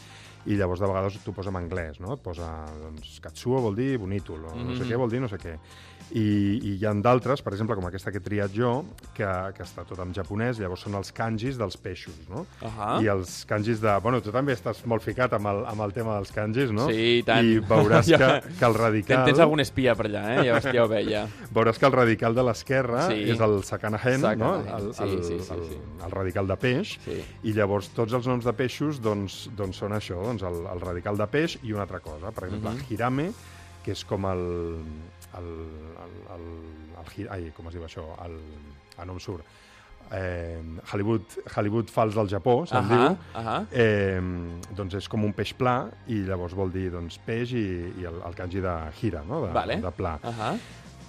i 0.48 0.56
llavors 0.56 0.80
de 0.80 0.88
vegades 0.88 1.18
t'ho 1.24 1.34
posa 1.36 1.50
en 1.50 1.58
anglès, 1.60 2.00
no? 2.00 2.14
Et 2.16 2.22
posa, 2.24 2.48
doncs, 2.82 3.20
katsuo 3.22 3.60
vol 3.62 3.76
dir 3.76 3.98
bonítol, 4.00 4.46
o 4.46 4.56
no 4.56 4.76
sé 4.76 4.84
Mhm. 4.84 4.90
què 4.92 4.98
vol 4.98 5.10
dir 5.12 5.20
no 5.22 5.28
sé 5.28 5.38
què. 5.38 5.58
I, 6.12 6.24
i 6.66 6.72
hi 6.80 6.86
ha 6.88 6.94
d'altres, 7.04 7.42
per 7.46 7.54
exemple, 7.54 7.76
com 7.78 7.86
aquesta 7.86 8.12
que 8.12 8.18
he 8.18 8.24
triat 8.26 8.54
jo, 8.56 8.84
que, 9.14 9.28
que 9.56 9.64
està 9.66 9.84
tot 9.86 10.00
en 10.02 10.14
japonès, 10.16 10.58
llavors 10.60 10.82
són 10.88 10.96
els 10.98 11.12
kanjis 11.14 11.58
dels 11.60 11.78
peixos, 11.78 12.16
no? 12.30 12.46
Ahà. 12.66 12.96
I 13.04 13.10
els 13.14 13.44
kanjis 13.50 13.82
de... 13.84 13.94
Bueno, 14.02 14.22
tu 14.26 14.32
també 14.34 14.54
estàs 14.58 14.82
molt 14.90 15.04
ficat 15.06 15.34
amb 15.38 15.52
el, 15.52 15.62
amb 15.70 15.86
el 15.86 15.94
tema 15.94 16.16
dels 16.18 16.32
kanjis, 16.34 16.72
no? 16.74 16.88
Sí, 16.90 17.20
i 17.20 17.24
tant. 17.28 17.46
I 17.46 17.60
veuràs 17.62 18.10
que, 18.22 18.30
que 18.60 18.66
el 18.70 18.78
radical... 18.80 19.26
tens 19.30 19.44
algun 19.46 19.62
espia 19.62 19.94
per 20.00 20.08
allà, 20.10 20.24
eh? 20.38 20.48
Ja, 20.50 20.60
ja 20.74 20.86
ho 20.86 20.90
veia. 20.96 21.26
Veuràs 21.54 21.78
que 21.82 21.86
el 21.90 21.94
radical 21.98 22.36
de 22.38 22.48
l'esquerra 22.50 23.06
Sí. 23.10 23.22
és 23.36 23.40
el 23.46 23.60
sakanahen, 23.64 24.22
Sakanahen, 24.26 24.40
no? 24.40 24.78
El, 24.80 24.90
sí, 24.94 25.04
el, 25.04 25.24
sí, 25.24 25.38
sí, 25.46 25.54
el, 25.54 25.64
sí. 25.70 25.78
el 26.06 26.12
radical 26.12 26.48
de 26.50 26.58
peix. 26.60 26.96
Sí. 27.06 27.20
I 27.50 27.54
llavors 27.58 27.92
tots 27.96 28.14
els 28.18 28.28
noms 28.30 28.46
de 28.50 28.54
peixos 28.58 29.00
doncs, 29.04 29.44
doncs 29.58 29.78
són 29.84 29.94
això, 29.98 30.18
doncs 30.26 30.44
el, 30.48 30.60
el 30.74 30.82
radical 30.84 31.18
de 31.20 31.28
peix 31.32 31.58
i 31.64 31.74
una 31.76 31.86
altra 31.86 32.00
cosa. 32.04 32.32
Per 32.34 32.48
exemple, 32.50 32.72
Mhm. 32.76 32.90
hirame, 32.94 33.30
que 33.86 33.94
és 33.96 34.04
com 34.06 34.26
el... 34.28 34.44
el, 35.38 35.50
el, 36.06 36.14
el, 36.36 36.46
el, 37.04 37.28
ai, 37.30 37.52
com 37.56 37.68
es 37.70 37.74
diu 37.78 37.84
això? 37.86 38.06
El, 38.26 38.38
ah, 38.98 39.06
no 39.06 39.14
em 39.14 39.20
surt. 39.24 39.46
Eh, 40.12 40.58
Hollywood, 40.92 41.36
Hollywood 41.56 41.92
fals 41.94 42.16
del 42.18 42.30
Japó, 42.32 42.64
se'n 42.66 42.82
Ahà, 42.82 42.98
diu. 42.98 43.18
ahà. 43.38 43.58
Eh, 43.70 44.74
doncs 44.74 44.96
és 44.98 45.08
com 45.12 45.24
un 45.28 45.34
peix 45.38 45.54
pla 45.54 45.84
i 46.10 46.24
llavors 46.26 46.56
vol 46.58 46.72
dir 46.74 46.88
doncs, 46.96 47.20
peix 47.28 47.54
i, 47.54 47.66
i 48.02 48.08
el, 48.10 48.18
el 48.26 48.34
kanji 48.38 48.64
de 48.66 48.74
hira, 49.04 49.22
no? 49.28 49.44
de, 49.46 49.52
Vale. 49.54 49.78
de 49.84 49.92
pla. 49.94 50.16
Ahà. 50.24 50.56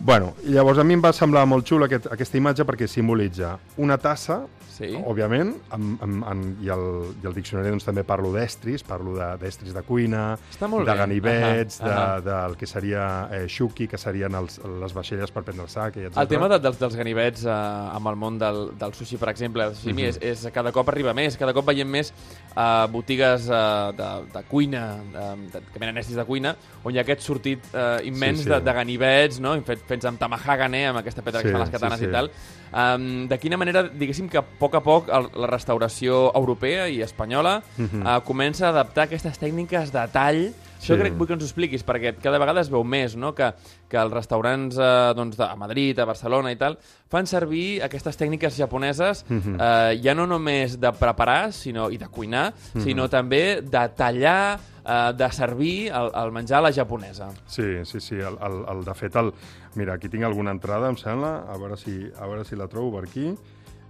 Bueno, 0.03 0.35
llavors 0.49 0.79
a 0.81 0.85
mi 0.85 0.95
em 0.97 1.03
va 1.05 1.13
semblar 1.13 1.45
molt 1.47 1.69
xula 1.69 1.85
aquest, 1.91 2.07
aquesta 2.15 2.39
imatge 2.41 2.65
perquè 2.65 2.89
simbolitza 2.89 3.59
una 3.77 3.99
tassa, 4.01 4.47
Sí. 4.81 4.95
òbviament, 4.97 5.51
amb, 5.77 6.01
amb, 6.03 6.23
amb, 6.25 6.61
i, 6.65 6.71
el, 6.73 6.85
i 7.21 7.27
el 7.29 7.35
diccionari 7.37 7.69
doncs, 7.69 7.85
també 7.85 8.01
parlo 8.03 8.31
d'estris, 8.33 8.81
parlo 8.83 9.13
de- 9.13 9.37
d'estris 9.37 9.75
de, 9.77 9.83
cuina, 9.85 10.39
Està 10.55 10.67
molt 10.73 10.87
de 10.89 10.93
bé. 10.95 10.97
ganivets, 10.97 11.83
Ahà, 11.83 11.91
ahà. 11.91 12.21
de, 12.23 12.31
del 12.31 12.57
que 12.57 12.67
seria 12.67 13.29
eh, 13.31 13.43
shuki, 13.47 13.87
que 13.87 13.99
serien 13.99 14.33
els, 14.39 14.57
les 14.81 14.95
vaixelles 14.97 15.31
per 15.31 15.43
prendre 15.45 15.65
el 15.65 15.69
sac, 15.69 15.99
etc. 15.99 16.17
El 16.17 16.29
tema 16.29 16.49
de, 16.49 16.59
dels, 16.65 16.79
dels 16.81 16.97
ganivets 16.97 17.45
eh, 17.45 17.51
amb 17.51 18.09
el 18.09 18.17
món 18.17 18.39
del, 18.41 18.71
del 18.81 18.95
sushi, 18.97 19.19
per 19.21 19.29
exemple, 19.35 19.67
el 19.69 19.75
sashimi, 19.75 20.07
Mhm. 20.07 20.09
és, 20.09 20.19
és 20.47 20.49
cada 20.51 20.73
cop 20.73 20.89
arriba 20.89 21.13
més, 21.13 21.37
cada 21.37 21.53
cop 21.53 21.67
veiem 21.67 21.87
més 21.99 22.15
eh, 22.57 22.87
botigues 22.91 23.51
eh, 23.51 23.93
de, 24.01 24.11
de 24.33 24.43
cuina, 24.49 24.97
eh, 25.13 25.37
de, 25.53 25.61
que 25.75 25.79
venen 25.79 25.99
estris 25.99 26.17
de 26.17 26.25
cuina, 26.25 26.57
on 26.85 26.95
hi 26.95 26.97
ha 26.97 27.03
aquest 27.03 27.21
sortit 27.21 27.61
eh, 27.75 28.01
immens 28.09 28.39
Sí, 28.39 28.45
sí. 28.45 28.49
De, 28.49 28.63
de 28.63 28.73
ganivets, 28.73 29.41
no? 29.41 29.61
fet, 29.63 29.85
fets 29.91 30.07
amb 30.09 30.19
tamahagane, 30.23 30.85
amb 30.93 31.03
aquesta 31.03 31.23
pedra 31.27 31.43
Sí, 31.43 31.49
que 31.49 31.53
fan 31.53 31.65
les 31.67 31.69
sí, 31.73 31.77
katanes 31.77 32.01
sí. 32.01 32.09
i 32.09 32.15
tal. 32.15 32.31
Um, 32.71 33.27
de 33.29 33.39
quina 33.43 33.59
manera, 33.59 33.83
diguéssim 33.91 34.29
que 34.31 34.39
a 34.39 34.45
poc 34.47 34.79
a 34.79 34.83
poc 34.87 35.09
el, 35.11 35.27
la 35.43 35.49
restauració 35.51 36.29
europea 36.39 36.89
i 36.89 37.01
espanyola 37.03 37.59
Mhm. 37.77 38.07
eh, 38.07 38.19
comença 38.25 38.67
a 38.69 38.71
adaptar 38.71 39.09
aquestes 39.09 39.39
tècniques 39.43 39.91
de 39.93 40.07
tall 40.15 40.43
això 40.81 40.95
Sí. 40.97 41.01
crec 41.01 41.13
vull 41.19 41.27
que 41.29 41.35
ens 41.35 41.43
ho 41.43 41.47
expliquis, 41.47 41.85
perquè 41.87 42.15
cada 42.17 42.39
vegada 42.41 42.61
es 42.63 42.71
veu 42.73 42.83
més, 42.83 43.15
no?, 43.17 43.35
que, 43.35 43.53
que 43.89 43.97
els 44.01 44.13
restaurants 44.13 44.79
eh, 44.81 45.13
doncs, 45.15 45.37
de, 45.37 45.45
a 45.45 45.55
Madrid, 45.57 45.99
a 46.01 46.07
Barcelona 46.09 46.51
i 46.51 46.57
tal, 46.57 46.79
fan 47.09 47.27
servir 47.27 47.83
aquestes 47.85 48.17
tècniques 48.19 48.57
japoneses 48.57 49.25
Mhm. 49.29 49.57
eh, 49.61 50.01
ja 50.03 50.15
no 50.15 50.27
només 50.27 50.79
de 50.81 50.91
preparar 50.93 51.53
sinó, 51.53 51.91
i 51.91 51.99
de 51.99 52.09
cuinar, 52.09 52.55
Mhm. 52.75 52.83
sinó 52.83 53.09
també 53.09 53.61
de 53.63 53.89
tallar, 53.95 54.59
eh, 54.87 55.13
de 55.15 55.31
servir 55.33 55.93
el, 55.93 56.11
el 56.15 56.33
menjar 56.33 56.59
a 56.59 56.63
la 56.63 56.73
japonesa. 56.73 57.29
Sí, 57.47 57.85
sí, 57.85 58.01
sí. 58.01 58.15
El, 58.17 58.39
el, 58.41 58.65
el, 58.79 58.85
de 58.85 58.95
fet, 58.95 59.15
el, 59.17 59.33
mira, 59.77 59.95
aquí 59.95 60.09
tinc 60.09 60.25
alguna 60.25 60.51
entrada, 60.51 60.89
em 60.89 60.97
sembla. 60.97 61.45
A 61.47 61.59
veure 61.59 61.77
si, 61.77 62.11
a 62.19 62.27
veure 62.27 62.45
si 62.45 62.57
la 62.57 62.67
trobo 62.69 62.91
per 62.99 63.09
aquí. 63.09 63.35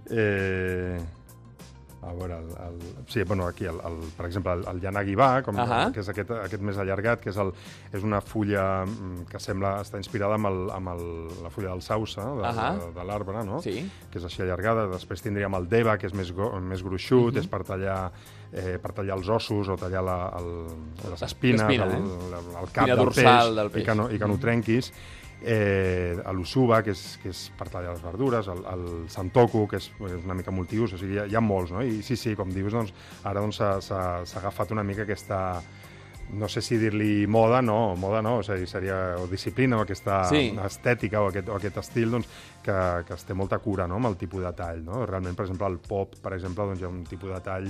Eh, 0.09 0.99
a 2.01 2.13
veure, 2.13 2.33
el, 2.39 2.47
el, 2.65 3.05
sí, 3.07 3.21
bueno, 3.23 3.45
aquí, 3.45 3.65
el, 3.65 3.75
el, 3.85 3.97
per 4.17 4.25
exemple, 4.25 4.53
el, 4.53 4.63
el 4.71 4.81
Yanagibá, 4.81 5.43
com, 5.45 5.55
Ahà. 5.61 5.91
que 5.93 5.99
és 6.01 6.09
aquest, 6.09 6.31
aquest 6.31 6.63
més 6.65 6.77
allargat, 6.81 7.21
que 7.21 7.29
és, 7.29 7.37
el, 7.37 7.51
és 7.93 8.01
una 8.03 8.21
fulla 8.25 8.85
mm, 8.87 9.27
que 9.29 9.39
sembla 9.39 9.75
està 9.83 9.97
inspirada 10.01 10.33
amb, 10.39 10.49
el, 10.49 10.59
amb 10.73 10.89
el, 10.95 11.03
la 11.43 11.51
fulla 11.53 11.69
del 11.75 11.83
sausa, 11.85 12.25
de, 12.39 12.47
Ahà. 12.49 12.71
de, 12.79 12.91
de 12.97 13.05
l'arbre, 13.05 13.43
no? 13.45 13.61
Sí. 13.61 13.83
que 14.11 14.17
és 14.17 14.25
així 14.25 14.41
allargada. 14.41 14.87
Després 14.91 15.21
tindríem 15.21 15.53
el 15.61 15.69
deva, 15.69 15.97
que 16.01 16.07
és 16.09 16.13
més, 16.17 16.31
go, 16.33 16.49
més 16.59 16.81
gruixut, 16.83 17.33
Mhm. 17.35 17.39
és 17.43 17.47
per 17.47 17.63
tallar, 17.63 18.11
eh, 18.51 18.79
per 18.81 18.91
tallar 18.93 19.15
els 19.17 19.29
ossos 19.29 19.69
o 19.69 19.77
tallar 19.77 20.01
la, 20.03 20.19
el, 20.41 20.51
les 21.11 21.21
espines, 21.21 21.61
L'espina, 21.61 21.85
el, 21.85 21.91
eh? 21.91 21.97
el, 22.01 22.51
el 22.63 22.71
cap 22.73 22.87
Espina 22.89 22.95
del 22.95 23.13
peix, 23.13 23.55
del 23.55 23.69
peix. 23.71 23.83
i 23.83 23.85
que 23.85 23.95
no, 23.95 24.09
i 24.11 24.17
que 24.17 24.25
no 24.27 24.33
Mhm. 24.33 24.41
trenquis. 24.41 24.91
Eh, 25.43 26.15
l'usuba, 26.37 26.83
que, 26.85 26.91
és, 26.93 27.17
que 27.23 27.29
és 27.33 27.39
per 27.57 27.67
tallar 27.73 27.95
les 27.95 28.01
verdures, 28.03 28.47
el, 28.47 28.59
el 28.73 28.83
santoku, 29.09 29.63
que 29.67 29.79
és, 29.81 29.87
és 30.05 30.23
una 30.23 30.35
mica 30.37 30.51
multiús, 30.53 30.93
o 30.93 30.99
sigui, 31.01 31.15
hi 31.17 31.21
ha, 31.23 31.25
hi 31.31 31.35
ha 31.35 31.41
molts, 31.41 31.71
no? 31.73 31.81
I 31.81 32.01
sí, 32.05 32.15
sí, 32.19 32.35
com 32.37 32.51
dius, 32.53 32.73
doncs, 32.73 32.93
ara 33.23 33.41
doncs, 33.41 33.57
s'ha 33.57 33.71
s'ha 33.81 34.39
agafat 34.43 34.71
una 34.75 34.83
mica 34.85 35.01
aquesta 35.07 35.61
no 36.31 36.47
sé 36.47 36.61
si 36.63 36.77
dir-li 36.79 37.25
moda, 37.27 37.59
no, 37.61 37.95
moda 37.99 38.21
no, 38.23 38.37
o 38.39 38.43
sigui, 38.45 38.67
seria 38.69 39.17
o 39.19 39.25
disciplina 39.27 39.75
o 39.77 39.81
aquesta 39.83 40.21
Sí. 40.29 40.53
estètica 40.63 41.19
o 41.19 41.27
aquest, 41.27 41.49
o 41.49 41.55
aquest 41.57 41.77
estil 41.81 42.11
doncs, 42.11 42.29
que, 42.63 42.77
que 43.07 43.13
es 43.17 43.25
té 43.27 43.33
molta 43.35 43.57
cura 43.59 43.87
no, 43.87 43.97
amb 43.97 44.07
el 44.13 44.15
tipus 44.15 44.43
de 44.45 44.53
tall. 44.55 44.79
No? 44.85 45.05
Realment, 45.05 45.35
per 45.35 45.43
exemple, 45.49 45.67
el 45.67 45.79
pop, 45.79 46.15
per 46.23 46.33
exemple, 46.37 46.63
doncs, 46.69 46.79
hi 46.79 46.85
ha 46.85 46.93
un 46.93 47.03
tipus 47.03 47.33
de 47.33 47.41
tall 47.43 47.67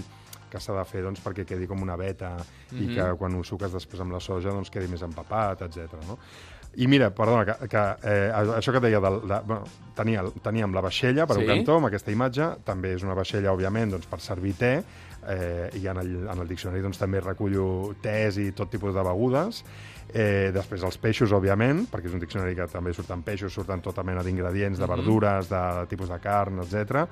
que 0.51 0.60
s'ha 0.60 0.75
de 0.75 0.84
fer 0.86 1.01
doncs, 1.01 1.24
perquè 1.24 1.46
quedi 1.48 1.66
com 1.66 1.82
una 1.82 1.96
veta 1.96 2.36
i 2.74 2.84
Mhm. 2.86 2.96
que 2.96 3.18
quan 3.18 3.34
ho 3.40 3.44
suques 3.44 3.72
després 3.72 4.01
amb 4.01 4.12
la 4.12 4.20
soja 4.20 4.50
doncs, 4.51 4.70
quedi 4.70 4.88
més 4.92 5.01
empapat, 5.01 5.62
etc. 5.63 5.96
No? 6.06 6.20
I 6.80 6.88
mira, 6.88 7.10
perdona, 7.12 7.44
que, 7.44 7.68
que 7.68 7.82
eh, 8.08 8.32
això 8.32 8.72
que 8.72 8.80
et 8.80 8.86
deia, 8.86 9.00
del, 9.04 9.18
de, 9.28 9.40
bueno, 9.44 9.66
tenia, 9.98 10.24
teníem 10.44 10.72
la 10.72 10.84
vaixella 10.86 11.25
per 11.28 11.36
Sí. 11.36 11.42
un 11.44 11.50
cantó 11.50 11.75
amb 11.78 11.90
aquesta 11.90 12.12
imatge, 12.13 12.48
també 12.63 12.94
és 12.96 13.04
una 13.04 13.13
vaixella, 13.18 13.51
òbviament, 13.51 13.92
doncs, 13.92 14.08
per 14.08 14.22
servir 14.24 14.54
te, 14.56 14.70
eh, 15.28 15.70
i 15.75 15.88
en 15.88 15.98
el, 16.00 16.13
en 16.32 16.40
el 16.40 16.48
diccionari 16.48 16.82
doncs, 16.82 16.98
també 16.98 17.20
recullo 17.20 17.94
tés 18.01 18.38
i 18.38 18.51
tot 18.56 18.72
tipus 18.72 18.96
de 18.96 19.04
begudes. 19.04 19.63
Eh, 20.13 20.51
després 20.51 20.84
els 20.84 20.98
peixos, 20.98 21.32
òbviament, 21.32 21.86
perquè 21.91 22.10
és 22.10 22.13
un 22.13 22.20
diccionari 22.20 22.56
que 22.58 22.65
també 22.68 22.91
surten 22.94 23.22
peixos, 23.24 23.53
surten 23.53 23.80
tota 23.82 24.03
mena 24.03 24.24
d'ingredients, 24.24 24.77
de 24.80 24.84
Mhm. 24.88 24.96
verdures, 24.98 25.48
de, 25.50 25.62
de 25.80 25.86
tipus 25.88 26.10
de 26.10 26.20
carn, 26.20 26.60
etc. 26.60 27.08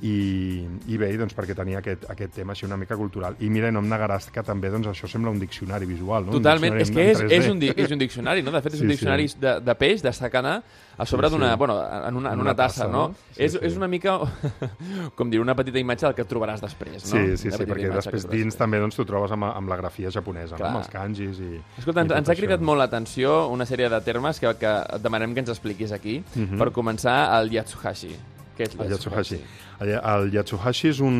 I, 0.00 0.62
i 0.86 0.96
bé, 0.96 1.08
doncs, 1.18 1.34
perquè 1.34 1.56
tenia 1.58 1.80
aquest, 1.80 2.04
aquest 2.08 2.32
tema 2.36 2.52
així 2.54 2.64
una 2.68 2.76
mica 2.78 2.94
cultural. 2.96 3.34
I 3.42 3.48
mira, 3.50 3.72
no 3.74 3.80
em 3.80 3.88
negaràs 3.90 4.28
que 4.30 4.44
també 4.46 4.70
doncs, 4.70 4.86
això 4.86 5.08
sembla 5.10 5.32
un 5.34 5.40
diccionari 5.40 5.86
visual, 5.90 6.24
no? 6.24 6.36
Totalment, 6.36 6.76
un 6.76 6.80
és 6.84 6.90
que 6.94 7.10
és, 7.10 7.18
en 7.20 7.26
3D. 7.26 7.32
és, 7.34 7.48
un, 7.50 7.62
és 7.84 7.90
un 7.90 7.98
diccionari, 7.98 8.42
no? 8.46 8.52
De 8.54 8.60
fet, 8.62 8.74
és 8.74 8.78
Sí, 8.78 8.84
un 8.84 8.90
sí. 8.90 8.94
diccionari 8.94 9.26
de, 9.40 9.60
de 9.60 9.74
peix, 9.74 10.00
de 10.02 10.12
secana, 10.12 10.62
a 10.96 11.04
sobre 11.06 11.28
Sí, 11.28 11.34
d'una... 11.34 11.50
sí. 11.50 11.58
Bueno, 11.58 11.82
en 12.08 12.14
una, 12.16 12.32
en 12.32 12.40
una 12.40 12.54
tassa, 12.54 12.86
no? 12.86 13.08
Sí, 13.32 13.42
és, 13.42 13.52
sí. 13.52 13.58
és 13.62 13.76
una 13.76 13.88
mica, 13.88 14.20
com 15.16 15.30
dir, 15.30 15.40
una 15.40 15.56
petita 15.58 15.78
imatge 15.82 16.06
del 16.06 16.14
que 16.14 16.22
et 16.22 16.30
trobaràs 16.30 16.62
després, 16.62 17.02
no? 17.02 17.18
Sí, 17.18 17.36
sí, 17.36 17.48
Una 17.48 17.56
sí, 17.58 17.64
perquè 17.66 17.90
després 17.92 18.28
dins 18.30 18.56
també 18.56 18.78
doncs, 18.78 18.94
t'ho 18.94 19.04
trobes 19.04 19.32
amb, 19.34 19.48
amb 19.50 19.68
la 19.68 19.76
grafia 19.82 20.10
japonesa, 20.14 20.56
no? 20.58 20.66
Amb 20.70 20.78
els 20.84 20.88
kanjis 20.94 21.40
i... 21.42 21.58
Escolta, 21.78 22.02
i 22.02 22.04
ens, 22.06 22.12
ens 22.22 22.28
ha. 22.28 22.37
Cridat 22.38 22.64
molt 22.64 22.80
l'atenció 22.82 23.36
una 23.52 23.66
sèrie 23.68 23.90
de 23.92 24.00
termes 24.06 24.40
que, 24.40 24.52
que 24.60 24.74
et 24.96 25.04
demanem 25.04 25.34
que 25.34 25.44
ens 25.44 25.52
expliquis 25.54 25.92
aquí. 25.92 26.20
Mhm. 26.34 26.58
Per 26.60 26.70
començar, 26.74 27.18
el 27.38 27.52
Yatsuhashi. 27.54 28.14
Què 28.58 28.66
és 28.66 28.78
El 28.78 28.90
Yatsuhashi. 28.90 29.40
El, 29.80 29.92
el 29.94 30.32
Yatsuhashi 30.34 30.88
és 30.90 31.02
un, 31.04 31.18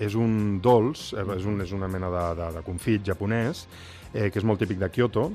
és 0.00 0.14
un 0.16 0.60
dolç, 0.64 1.10
eh, 1.12 1.26
és, 1.36 1.44
un, 1.44 1.60
és 1.60 1.74
una 1.76 1.90
mena 1.92 2.08
de, 2.12 2.24
de, 2.40 2.52
de 2.56 2.62
confit 2.64 3.04
japonès, 3.04 3.66
eh, 4.14 4.30
que 4.30 4.40
és 4.40 4.46
molt 4.46 4.62
típic 4.64 4.80
de 4.80 4.88
Kyoto, 4.88 5.28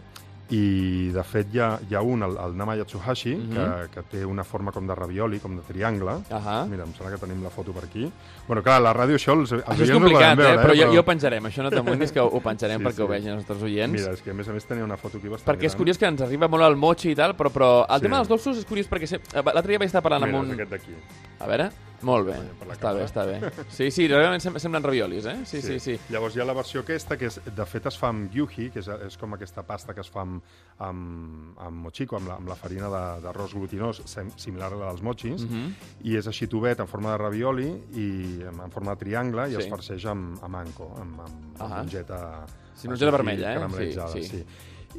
i 0.49 1.11
de 1.13 1.23
fet 1.23 1.53
hi 1.53 1.59
ha, 1.59 1.79
hi 1.89 1.93
ha 1.93 2.01
un, 2.01 2.23
el, 2.25 2.35
el 2.41 2.55
Nama 2.57 2.75
Yatsuhashi, 2.79 3.35
Mhm. 3.35 3.53
que, 3.53 3.89
que 3.93 4.01
té 4.17 4.25
una 4.25 4.43
forma 4.43 4.71
com 4.71 4.87
de 4.87 4.95
ravioli, 4.95 5.39
com 5.39 5.55
de 5.55 5.61
triangle. 5.61 6.15
Ahà. 6.31 6.65
Mira, 6.67 6.83
em 6.85 6.93
sembla 6.93 7.11
que 7.15 7.19
tenim 7.21 7.43
la 7.43 7.49
foto 7.51 7.71
per 7.71 7.83
aquí. 7.85 8.11
Bueno, 8.47 8.63
clar, 8.63 8.81
la 8.81 8.93
ràdio 8.93 9.15
això 9.15 9.33
els, 9.39 9.51
els 9.51 9.63
Això 9.65 9.83
és 9.83 9.89
no 9.89 9.97
ho 9.97 9.99
complicat, 9.99 10.35
poden 10.35 10.37
veure, 10.37 10.53
eh? 10.53 10.63
Però 10.65 10.73
però... 10.73 10.93
ja 10.93 10.99
ho 10.99 11.05
penjarem. 11.05 11.43
Això 11.45 11.61
no 11.63 11.69
t'amoïnis, 11.69 12.11
que 12.11 12.19
ho, 12.19 12.25
ho 12.27 12.41
penjarem 12.41 12.79
Sí, 12.81 12.85
perquè 12.87 13.03
ho 13.03 13.07
sí. 13.07 13.11
vegin 13.13 13.29
els 13.29 13.37
nostres 13.43 13.61
oients. 13.63 13.93
Mira, 13.93 14.13
és 14.13 14.21
que 14.21 14.31
a 14.31 14.33
més 14.33 14.47
a 14.49 14.53
més 14.53 14.65
tenia 14.65 14.83
una 14.83 14.97
foto 14.97 15.17
aquí 15.19 15.27
bastant 15.27 15.53
perquè 15.55 15.65
és 15.65 15.73
gran. 15.73 15.77
curiós 15.83 15.97
que 15.99 16.05
ens 16.07 16.21
arriba 16.21 16.47
molt 16.47 16.63
el 16.63 16.75
mochi 16.75 17.11
i 17.11 17.15
tal, 17.15 17.35
però, 17.37 17.51
però 17.53 17.85
el 17.87 17.99
Sí. 17.99 18.01
tema 18.07 18.17
dels 18.17 18.29
dolços 18.29 18.57
és 18.57 18.65
curiós 18.65 18.89
perquè 18.89 19.05
se- 19.05 19.21
eh, 19.21 19.43
l'altre 19.43 19.67
dia 19.69 19.77
vaig 19.79 19.85
estar 19.87 20.01
parlant 20.01 20.25
Mira, 20.25 20.37
amb 20.39 20.45
és 20.47 20.49
un... 20.49 20.59
aquest 20.59 20.71
d'aquí. 20.71 20.95
A 21.39 21.47
veure, 21.47 21.69
molt 22.01 22.27
bé, 22.27 22.35
està 22.71 22.93
bé, 22.93 23.03
està 23.03 23.25
bé. 23.25 23.39
Sí, 23.69 23.89
sí, 23.91 24.07
realment 24.07 24.41
sem 24.41 24.55
semblen 24.59 24.83
raviolis, 24.83 25.25
eh? 25.25 25.37
Sí, 25.45 25.61
sí, 25.61 25.79
sí. 25.79 25.97
Llavors 26.09 26.35
hi 26.35 26.41
ha 26.41 26.45
la 26.45 26.53
versió 26.53 26.81
aquesta, 26.81 27.17
que 27.17 27.27
és, 27.27 27.39
de 27.55 27.65
fet 27.65 27.85
es 27.91 27.97
fa 27.99 28.09
amb 28.13 28.29
gyuhi, 28.31 28.69
que 28.71 28.79
és, 28.79 28.87
és 29.07 29.17
com 29.17 29.33
aquesta 29.35 29.63
pasta 29.67 29.93
que 29.93 30.01
es 30.01 30.09
fa 30.09 30.21
amb, 30.21 30.41
amb, 30.79 31.57
amb 31.59 31.83
mochiko, 31.85 32.17
amb 32.17 32.27
la, 32.31 32.35
amb 32.39 32.47
la 32.49 32.55
farina 32.55 32.89
de- 32.89 33.21
d'arròs 33.25 33.53
glutinós, 33.53 34.01
sem, 34.05 34.29
similar 34.37 34.71
a 34.73 34.75
la 34.75 34.85
dels 34.91 35.01
mochis, 35.03 35.43
Mhm. 35.43 35.73
i 36.03 36.15
és 36.17 36.27
així 36.27 36.47
tubet 36.47 36.79
en 36.79 36.87
forma 36.87 37.11
de 37.11 37.17
ravioli 37.17 37.67
i 37.95 38.41
en, 38.47 38.71
forma 38.71 38.95
de 38.95 38.97
triangle 39.05 39.49
i 39.49 39.55
Sí. 39.55 39.61
es 39.63 39.69
farceix 39.69 40.05
amb, 40.05 40.41
amb 40.43 40.55
anco, 40.55 40.93
amb, 40.99 41.19
amb, 41.21 41.61
amb 41.61 41.75
mongeta... 41.75 42.45
Sí, 42.75 42.87
mongeta 42.87 43.11
vermella, 43.11 43.55
eh? 43.55 43.91
Sí, 44.13 44.23
sí. 44.23 44.37
sí. 44.37 44.45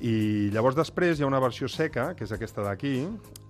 I 0.01 0.49
llavors 0.55 0.77
després 0.79 1.19
hi 1.19 1.25
ha 1.25 1.27
una 1.27 1.41
versió 1.43 1.67
seca, 1.69 2.15
que 2.15 2.23
és 2.25 2.31
aquesta 2.33 2.63
d'aquí, 2.63 2.93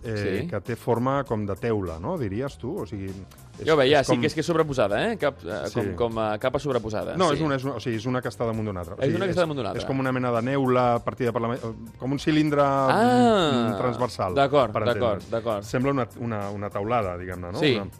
eh, 0.03 0.15
Sí. 0.41 0.49
que 0.49 0.61
té 0.65 0.75
forma 0.75 1.23
com 1.29 1.45
de 1.47 1.55
teula, 1.55 1.99
no? 2.01 2.17
Diries 2.19 2.57
tu? 2.59 2.73
O 2.81 2.87
sigui, 2.87 3.11
és, 3.11 3.67
Jo 3.67 3.77
veia, 3.77 4.01
és 4.01 4.07
sí 4.09 4.17
que 4.19 4.27
és 4.27 4.35
que 4.35 4.41
és 4.41 4.47
sobreposada, 4.47 5.13
eh? 5.13 5.19
Cap, 5.19 5.37
eh, 5.45 5.69
Sí. 5.69 5.75
com, 5.75 5.95
com 5.95 6.19
a 6.19 6.39
capa 6.39 6.59
sobreposada. 6.59 7.15
No, 7.17 7.29
sí. 7.29 7.35
és, 7.35 7.41
una, 7.43 7.57
és, 7.57 7.65
una, 7.65 7.75
o 7.75 7.81
sigui, 7.81 7.97
és 7.97 8.07
una 8.07 8.23
que 8.23 8.29
està 8.29 8.47
damunt 8.47 8.67
d'una 8.67 8.81
altra. 8.81 8.95
O 8.95 8.99
És 8.99 9.05
sigui, 9.07 9.17
una 9.17 9.27
que 9.27 9.33
està 9.33 9.43
damunt 9.45 9.59
d'una 9.59 9.69
altra. 9.71 9.83
És 9.83 9.87
com 9.87 10.01
una 10.01 10.13
mena 10.13 10.33
de 10.33 10.43
neula 10.43 10.99
partida 11.05 11.31
per 11.33 11.43
la... 11.43 11.57
Com 11.99 12.13
un 12.13 12.19
cilindre 12.19 12.63
Ah, 12.65 13.73
mm, 13.75 13.79
transversal. 13.79 14.35
d'acord, 14.35 14.73
d'acord, 14.73 15.23
d'acord. 15.31 15.63
Sembla 15.63 15.91
una, 15.93 16.09
una, 16.19 16.49
una 16.51 16.71
taulada, 16.71 17.17
diguem-ne, 17.19 17.53
no? 17.53 17.59
Sí. 17.59 17.77
Una... 17.77 17.91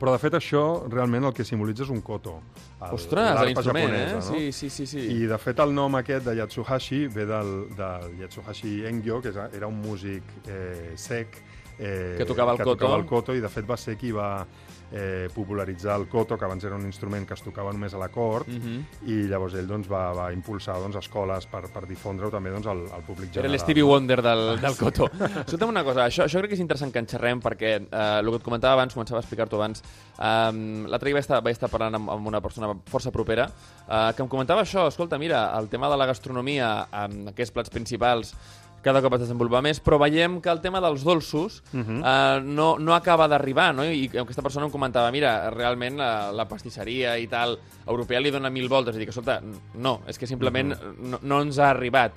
Però, 0.00 0.14
de 0.14 0.18
fet, 0.22 0.32
això 0.38 0.62
realment 0.88 1.26
el 1.28 1.34
que 1.36 1.44
simbolitza 1.44 1.84
és 1.84 1.90
un 1.92 2.00
koto. 2.00 2.38
El- 2.80 2.94
Ostres, 2.96 3.40
l'instrument, 3.44 3.92
eh? 3.92 4.06
no? 4.14 4.22
Sí, 4.24 4.50
sí, 4.52 4.70
sí. 4.72 4.86
sí. 4.88 5.02
I, 5.12 5.26
de 5.28 5.36
fet, 5.38 5.58
el 5.60 5.74
nom 5.76 5.94
aquest 5.98 6.24
de 6.24 6.36
Yatsuhashi 6.38 7.02
ve 7.12 7.26
del, 7.28 7.50
del 7.76 8.14
Yatsuhashi 8.22 8.86
Engyo, 8.88 9.20
que 9.20 9.28
era 9.52 9.66
un 9.68 9.76
músic 9.84 10.22
eh, 10.48 10.94
sec 10.96 11.36
eh, 11.80 12.14
Que 12.18 12.26
tocava 12.28 12.52
el 12.52 12.58
que 12.58 12.64
koto. 12.64 12.76
tocava 12.76 12.98
el 13.00 13.06
koto, 13.08 13.34
i 13.34 13.40
de 13.40 13.48
fet 13.48 13.64
va 13.68 13.76
ser 13.80 13.96
qui 13.96 14.12
va 14.12 14.44
eh, 14.92 15.28
popularitzar 15.32 15.94
el 16.00 16.08
koto, 16.10 16.36
que 16.36 16.44
abans 16.44 16.64
era 16.66 16.74
un 16.74 16.82
instrument 16.84 17.24
que 17.24 17.34
es 17.34 17.42
tocava 17.46 17.70
només 17.72 17.94
a 17.94 17.98
la 17.98 18.08
cort, 18.10 18.48
Mhm. 18.48 19.06
i 19.06 19.20
llavors 19.30 19.54
ell 19.54 19.68
doncs, 19.68 19.86
va, 19.88 20.12
va 20.12 20.32
impulsar 20.34 20.80
doncs, 20.82 20.96
escoles 20.96 21.46
per, 21.46 21.68
per 21.70 21.86
difondre-ho 21.86 22.28
també 22.28 22.50
doncs, 22.50 22.66
al, 22.66 22.80
al 22.92 23.02
públic 23.06 23.28
Era 23.30 23.34
general. 23.42 23.52
l'Stevie 23.52 23.84
Wonder 23.86 24.20
del, 24.20 24.60
del 24.60 24.76
Coto. 24.76 25.06
Escolta'm 25.46 25.68
una 25.70 25.84
cosa, 25.84 26.06
això, 26.08 26.24
això 26.26 26.38
crec 26.42 26.50
que 26.50 26.58
és 26.58 26.60
interessant 26.64 26.90
que 26.92 26.98
en 26.98 27.06
xerrem 27.06 27.40
perquè 27.40 27.70
eh, 27.86 28.18
el 28.18 28.30
que 28.30 28.36
et 28.36 28.42
comentava 28.42 28.74
abans, 28.74 28.96
començava 28.98 29.18
a 29.18 29.24
explicar-t'ho 29.24 29.56
abans, 29.62 29.80
eh, 30.18 30.52
l'altre 30.90 31.06
dia 31.06 31.14
vaig 31.14 31.22
estar, 31.24 31.40
vaig 31.40 31.52
estar 31.54 31.70
parlant 31.70 31.94
amb, 31.94 32.10
amb 32.10 32.26
una 32.26 32.40
persona 32.42 32.74
força 32.90 33.12
propera 33.14 33.46
eh, 33.46 34.12
que 34.16 34.22
em 34.22 34.28
comentava 34.28 34.62
això, 34.66 34.88
escolta, 34.90 35.18
mira, 35.18 35.56
el 35.56 35.68
tema 35.68 35.88
de 35.88 35.96
la 35.96 36.06
gastronomia, 36.10 36.88
amb 36.90 37.28
aquests 37.30 37.52
plats 37.54 37.70
principals, 37.70 38.34
cada 38.82 39.02
cop 39.02 39.12
es 39.14 39.20
desenvolupa 39.20 39.60
més, 39.62 39.80
però 39.82 39.98
veiem 40.00 40.38
que 40.40 40.48
el 40.50 40.60
tema 40.60 40.80
dels 40.80 41.02
dolços 41.04 41.62
Mhm. 41.72 42.02
eh, 42.04 42.40
no, 42.44 42.78
no 42.78 42.94
acaba 42.94 43.28
d'arribar, 43.28 43.74
no? 43.74 43.84
I 43.84 44.08
aquesta 44.20 44.42
persona 44.42 44.66
em 44.66 44.72
comentava, 44.72 45.10
mira, 45.12 45.50
realment 45.50 45.96
la, 45.98 46.30
la 46.32 46.46
pastisseria 46.48 47.18
i 47.18 47.26
tal 47.28 47.58
europea 47.86 48.20
li 48.20 48.30
dona 48.30 48.48
mil 48.50 48.68
voltes. 48.68 48.96
I 48.96 48.98
dic, 48.98 49.08
escolta, 49.10 49.40
no, 49.74 50.00
és 50.06 50.18
que 50.18 50.26
simplement 50.26 50.74
Mhm. 50.74 51.10
no, 51.10 51.18
no 51.22 51.42
ens 51.42 51.58
ha 51.58 51.70
arribat. 51.70 52.12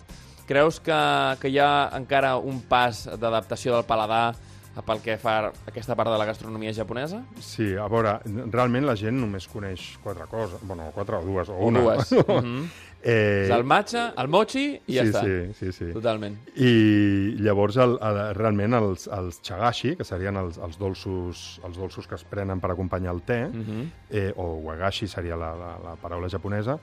Creus 0.45 0.79
que, 0.79 1.37
que 1.39 1.47
hi 1.49 1.57
ha 1.59 1.89
encara 1.95 2.35
un 2.37 2.61
pas 2.67 3.05
d'adaptació 3.19 3.73
del 3.75 3.85
paladar 3.85 4.35
pel 4.85 4.99
que 5.01 5.17
fa 5.21 5.51
aquesta 5.67 5.95
part 5.95 6.09
de 6.09 6.17
la 6.17 6.25
gastronomia 6.25 6.73
japonesa? 6.73 7.21
Sí, 7.39 7.75
a 7.77 7.85
veure, 7.87 8.17
realment 8.51 8.85
la 8.87 8.95
gent 8.97 9.13
només 9.21 9.47
coneix 9.47 9.99
quatre 10.03 10.25
coses, 10.25 10.59
bueno, 10.65 10.89
quatre 10.95 11.15
o 11.15 11.21
dues, 11.21 11.47
o, 11.49 11.53
O 11.53 11.67
una. 11.67 11.79
dues. 11.81 12.11
Mhm. 12.11 12.69
Eh, 13.03 13.49
el 13.51 13.63
matcha, 13.67 14.13
el 14.17 14.27
mochi 14.31 14.79
i 14.87 14.95
ja 14.95 15.03
sí, 15.03 15.11
està. 15.11 15.21
sí, 15.21 15.53
sí, 15.59 15.71
sí. 15.75 15.89
Totalment. 15.93 16.37
I 16.55 17.35
llavors 17.43 17.77
el, 17.83 17.97
el, 18.01 18.19
realment 18.37 18.73
els, 18.79 19.07
els 19.11 19.41
chagashi, 19.43 19.95
que 19.99 20.07
serien 20.07 20.37
els, 20.39 20.57
els, 20.57 20.79
dolços, 20.79 21.59
els 21.67 21.77
dolços 21.77 22.07
que 22.07 22.15
es 22.15 22.23
prenen 22.23 22.59
per 22.63 22.71
acompanyar 22.71 23.13
el 23.13 23.21
te, 23.27 23.41
Mhm. 23.47 23.87
eh, 24.09 24.31
o 24.37 24.55
wagashi 24.65 25.07
seria 25.07 25.35
la, 25.35 25.53
la, 25.55 25.71
la 25.83 25.95
paraula 26.01 26.29
japonesa, 26.29 26.79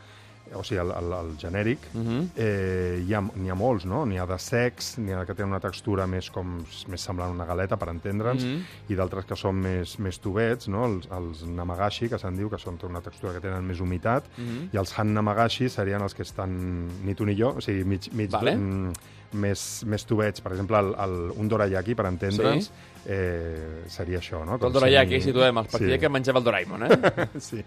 o 0.55 0.63
sigui, 0.65 0.81
el, 0.81 0.91
el, 0.91 1.13
el 1.13 1.37
genèric, 1.39 1.79
Mhm. 1.95 2.31
eh, 2.37 3.05
hi 3.07 3.15
ha- 3.15 3.21
n'hi 3.21 3.51
ha, 3.51 3.55
molts, 3.55 3.85
no? 3.87 4.05
N'hi 4.07 4.19
ha 4.19 4.27
de 4.27 4.39
secs, 4.39 4.99
n'hi 4.99 5.13
ha 5.13 5.25
que 5.25 5.35
tenen 5.35 5.51
una 5.53 5.61
textura 5.61 6.07
més, 6.07 6.31
com, 6.31 6.59
més 6.89 7.01
semblant 7.01 7.31
a 7.31 7.33
una 7.33 7.45
galeta, 7.47 7.77
per 7.77 7.89
entendre'ns, 7.89 8.45
Mhm. 8.45 8.63
i 8.89 8.95
d'altres 8.95 9.25
que 9.27 9.37
són 9.37 9.55
més, 9.57 9.99
més 9.99 10.19
tubets, 10.21 10.69
no? 10.69 10.85
els, 10.87 11.09
els 11.11 11.45
namagashi, 11.47 12.09
que 12.09 12.19
se'n 12.19 12.37
diu, 12.37 12.49
que 12.51 12.59
són 12.59 12.79
una 12.83 13.01
textura 13.01 13.33
que 13.35 13.41
tenen 13.41 13.65
més 13.67 13.81
humitat, 13.81 14.25
Mhm. 14.39 14.71
i 14.73 14.77
els 14.77 14.99
han 14.99 15.13
namagashi 15.15 15.69
serien 15.69 16.01
els 16.03 16.15
que 16.15 16.23
estan 16.23 16.89
ni 17.05 17.15
tu 17.15 17.25
ni 17.25 17.37
jo, 17.37 17.55
o 17.57 17.61
sigui, 17.61 17.85
mig, 17.85 18.13
mig 18.13 18.31
Vale. 18.31 18.57
mm, 18.57 18.93
més, 19.33 19.85
més 19.87 20.05
tubets. 20.07 20.41
Per 20.41 20.53
exemple, 20.53 20.79
el, 20.79 20.95
el, 20.99 21.19
un 21.37 21.49
dorayaki, 21.49 21.95
per 21.95 22.07
entendre'ns, 22.11 22.71
Sí. 23.01 23.11
eh, 23.15 23.85
seria 23.89 24.19
això, 24.19 24.43
no? 24.45 24.55
El 24.55 24.61
Com 24.61 24.73
dorayaki, 24.75 25.17
semi- 25.21 25.25
situem, 25.31 25.57
els 25.59 25.69
partits 25.73 25.93
Sí. 25.95 25.99
que 25.99 26.09
menjava 26.13 26.39
el 26.39 26.45
Doraemon, 26.45 26.83
eh? 26.85 26.89
sí. 27.41 27.63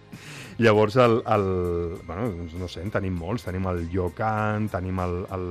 Llavors, 0.59 0.95
el, 1.01 1.15
el, 1.25 1.45
bueno, 2.05 2.27
doncs 2.29 2.53
no 2.61 2.67
sé, 2.69 2.83
en 2.83 2.91
tenim 2.93 3.15
molts. 3.17 3.43
Tenim 3.47 3.65
el 3.71 3.87
yokan, 3.89 4.67
tenim 4.69 4.99
el, 5.01 5.15
el 5.33 5.47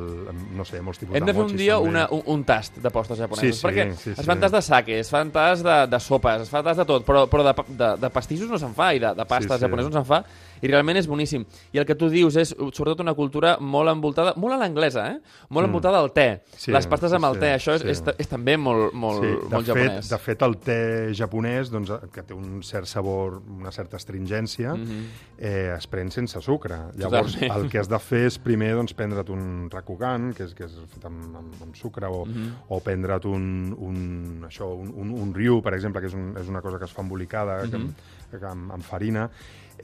no 0.55 0.65
sé, 0.65 0.81
molts 0.81 1.01
tipus 1.03 1.17
Hem 1.19 1.25
de 1.27 1.33
de 1.33 1.35
fer 1.39 1.43
un 1.49 1.57
dia 1.57 1.75
també. 1.75 1.89
una, 1.89 2.05
un, 2.15 2.23
un 2.37 2.45
tast 2.47 2.79
de 2.79 2.91
postres 2.95 3.19
japonesos, 3.19 3.49
Sí, 3.57 3.59
sí, 3.59 3.67
perquè 3.67 3.89
sí, 3.97 4.11
es 4.15 4.19
sí. 4.21 4.25
fan 4.29 4.41
tast 4.41 4.55
de 4.55 4.63
sake, 4.63 5.01
es 5.01 5.11
fan 5.11 5.33
tast 5.35 5.65
de, 5.67 5.81
de 5.91 6.01
sopes, 6.01 6.43
es 6.47 6.49
fa 6.53 6.63
tast 6.63 6.79
de 6.85 6.87
tot, 6.87 7.05
però, 7.05 7.27
però 7.29 7.43
de, 7.51 7.57
de, 7.75 7.91
de 8.07 8.11
pastissos 8.15 8.49
no 8.49 8.59
se'n 8.63 8.75
fa, 8.79 8.93
i 8.95 9.01
de, 9.03 9.11
de 9.19 9.27
pastes 9.27 9.51
Sí, 9.57 9.59
sí. 9.59 9.65
japonesos 9.67 9.91
no 9.91 9.99
se'n 10.05 10.07
fa, 10.13 10.23
i 10.63 10.69
realment 10.71 10.97
és 10.97 11.07
boníssim. 11.11 11.45
I 11.73 11.79
el 11.79 11.85
que 11.87 11.95
tu 11.99 12.09
dius 12.09 12.37
és, 12.37 12.55
sobretot, 12.73 13.01
una 13.01 13.15
cultura 13.15 13.57
molt 13.61 13.91
envoltada, 13.91 14.33
molt 14.37 14.55
a 14.55 14.59
l'anglesa, 14.59 15.09
eh? 15.11 15.21
Molt 15.51 15.67
envoltada 15.67 15.99
al 15.99 16.13
te. 16.13 16.43
Sí, 16.57 16.71
Les 16.73 16.87
pastes 16.87 17.11
sí, 17.11 17.17
amb 17.17 17.27
el 17.27 17.35
sí, 17.35 17.41
te, 17.41 17.51
això 17.55 17.75
és, 17.75 17.83
sí. 17.83 17.89
és, 17.91 18.03
és 18.19 18.29
també 18.29 18.57
molt, 18.57 18.93
molt, 18.95 19.21
Sí, 19.23 19.27
de, 19.27 19.49
molt 19.51 19.67
fet, 19.67 19.75
japonès. 19.75 20.09
de 20.09 20.19
fet, 20.19 20.43
el 20.43 20.57
te 20.59 20.79
japonès, 21.15 21.71
doncs, 21.71 21.91
que 22.13 22.23
té 22.23 22.35
un 22.35 22.63
cert 22.63 22.87
sabor, 22.87 23.41
una 23.59 23.73
certa 23.73 23.97
astringència, 23.97 24.75
Mhm. 24.75 25.05
eh, 25.39 25.75
es 25.77 25.87
pren 25.87 26.11
sense 26.11 26.41
sucre. 26.41 26.77
Llavors, 26.97 27.35
Totalment. 27.35 27.57
el 27.65 27.69
que 27.71 27.79
has 27.79 27.89
de 27.89 27.99
fer 27.99 28.27
és 28.27 28.39
primer 28.39 28.75
doncs, 28.75 28.95
prendre't 28.95 29.29
un 29.31 29.69
rakugan, 29.71 30.33
que 30.33 30.45
és, 30.45 30.55
que 30.55 30.65
és 30.65 30.73
fet 30.95 31.05
amb, 31.05 31.37
amb, 31.37 31.63
amb 31.63 31.75
sucre, 31.75 32.07
o, 32.07 32.25
Mhm. 32.25 32.53
o 32.69 32.81
prendre't 32.81 33.25
un, 33.27 33.75
un, 33.79 34.43
això, 34.49 34.67
un, 34.77 34.93
un, 34.97 35.11
un 35.11 35.35
riu, 35.35 35.61
per 35.61 35.75
exemple, 35.75 36.01
que 36.01 36.07
és, 36.07 36.15
un, 36.15 36.37
és 36.39 36.49
una 36.49 36.61
cosa 36.63 36.79
que 36.79 36.85
es 36.85 36.93
fa 36.93 37.03
embolicada, 37.03 37.63
que, 37.69 37.79
Mhm. 37.79 37.95
que, 38.31 38.47
amb, 38.47 38.73
amb 38.73 38.83
farina, 38.83 39.31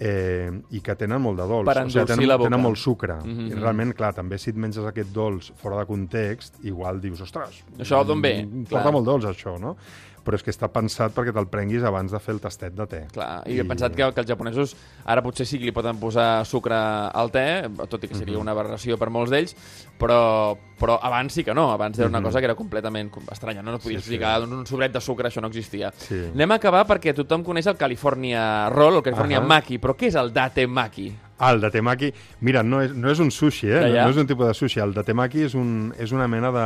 eh, 0.00 0.50
i 0.70 0.80
que 0.80 0.94
tenen 0.96 1.20
molt 1.22 1.38
de 1.40 1.46
dolç. 1.50 1.66
Per 1.66 1.76
o 1.84 1.88
sigui, 1.90 2.04
tenen, 2.06 2.28
la 2.28 2.36
boca. 2.36 2.50
tenen 2.50 2.62
molt 2.62 2.78
sucre. 2.78 3.16
Mhm. 3.24 3.46
I 3.50 3.54
realment, 3.54 3.94
clar, 3.94 4.12
també 4.14 4.38
si 4.38 4.50
et 4.50 4.56
menges 4.56 4.84
aquest 4.84 5.12
dolç 5.12 5.52
fora 5.56 5.78
de 5.78 5.86
context, 5.86 6.58
igual 6.64 7.00
dius, 7.00 7.20
ostres, 7.20 7.62
Això 7.78 8.04
d'on 8.06 8.20
ve? 8.22 8.44
mm, 8.44 8.64
Clar. 8.68 8.82
Porta 8.82 8.92
molt 8.92 9.06
dolç, 9.06 9.24
això, 9.24 9.58
no? 9.60 9.76
Però 10.28 10.36
és 10.36 10.42
que 10.44 10.52
està 10.52 10.68
pensat 10.68 11.14
perquè 11.16 11.32
te'l 11.32 11.46
prenguis 11.48 11.80
abans 11.88 12.12
de 12.12 12.18
fer 12.20 12.34
el 12.34 12.40
tastet 12.44 12.74
de 12.76 12.84
te. 12.86 12.98
Clar, 13.14 13.40
i 13.48 13.56
he 13.56 13.64
pensat 13.64 13.94
que, 13.96 14.04
que 14.12 14.20
els 14.20 14.28
japonesos 14.28 14.74
ara 15.08 15.22
potser 15.24 15.46
sí 15.48 15.56
que 15.56 15.64
li 15.64 15.72
poden 15.72 15.96
posar 15.96 16.44
sucre 16.44 16.76
al 16.76 17.30
te, 17.32 17.46
tot 17.88 18.04
i 18.04 18.08
que 18.12 18.18
seria 18.18 18.36
una 18.36 18.52
aberració 18.52 18.98
per 19.00 19.08
molts 19.08 19.32
d'ells, 19.32 19.54
però, 19.98 20.52
però 20.78 20.98
abans 21.00 21.32
sí 21.32 21.44
que 21.46 21.54
no, 21.56 21.70
abans 21.72 21.98
era 21.98 22.08
una 22.10 22.20
Mhm. 22.20 22.24
cosa 22.28 22.40
que 22.40 22.44
era 22.44 22.54
completament 22.54 23.10
com- 23.10 23.24
estranya, 23.32 23.62
no? 23.62 23.72
No 23.72 23.78
podies 23.78 24.02
Sí, 24.04 24.10
sí. 24.10 24.16
ficar 24.18 24.42
un 24.42 24.66
sobret 24.66 24.92
de 24.92 25.00
sucre, 25.00 25.28
això 25.30 25.40
no 25.40 25.48
existia. 25.48 25.92
Sí. 25.96 26.20
Anem 26.34 26.52
a 26.52 26.56
acabar 26.56 26.86
perquè 26.86 27.14
tothom 27.14 27.42
coneix 27.42 27.66
el 27.66 27.76
California 27.78 28.68
Roll, 28.68 28.96
el 28.96 29.02
California 29.02 29.40
Ahà. 29.40 29.46
Maki, 29.46 29.78
però 29.78 29.96
què 29.96 30.08
és 30.08 30.14
el 30.14 30.30
Date 30.32 30.66
Maki? 30.66 31.12
Ah, 31.40 31.52
el 31.52 31.60
de 31.60 31.70
temaki... 31.70 32.12
Mira, 32.40 32.64
no 32.64 32.82
és, 32.82 32.92
no 32.94 33.08
és 33.12 33.18
un 33.20 33.30
sushi, 33.30 33.68
eh? 33.70 33.92
Ja. 33.94 34.04
No 34.04 34.10
és 34.10 34.16
un 34.16 34.26
tipus 34.26 34.44
de 34.48 34.54
sushi. 34.54 34.80
El 34.80 34.92
de 34.92 35.04
temaki 35.04 35.44
és, 35.46 35.54
un, 35.54 35.94
és 35.96 36.10
una 36.10 36.26
mena 36.26 36.50
de, 36.50 36.64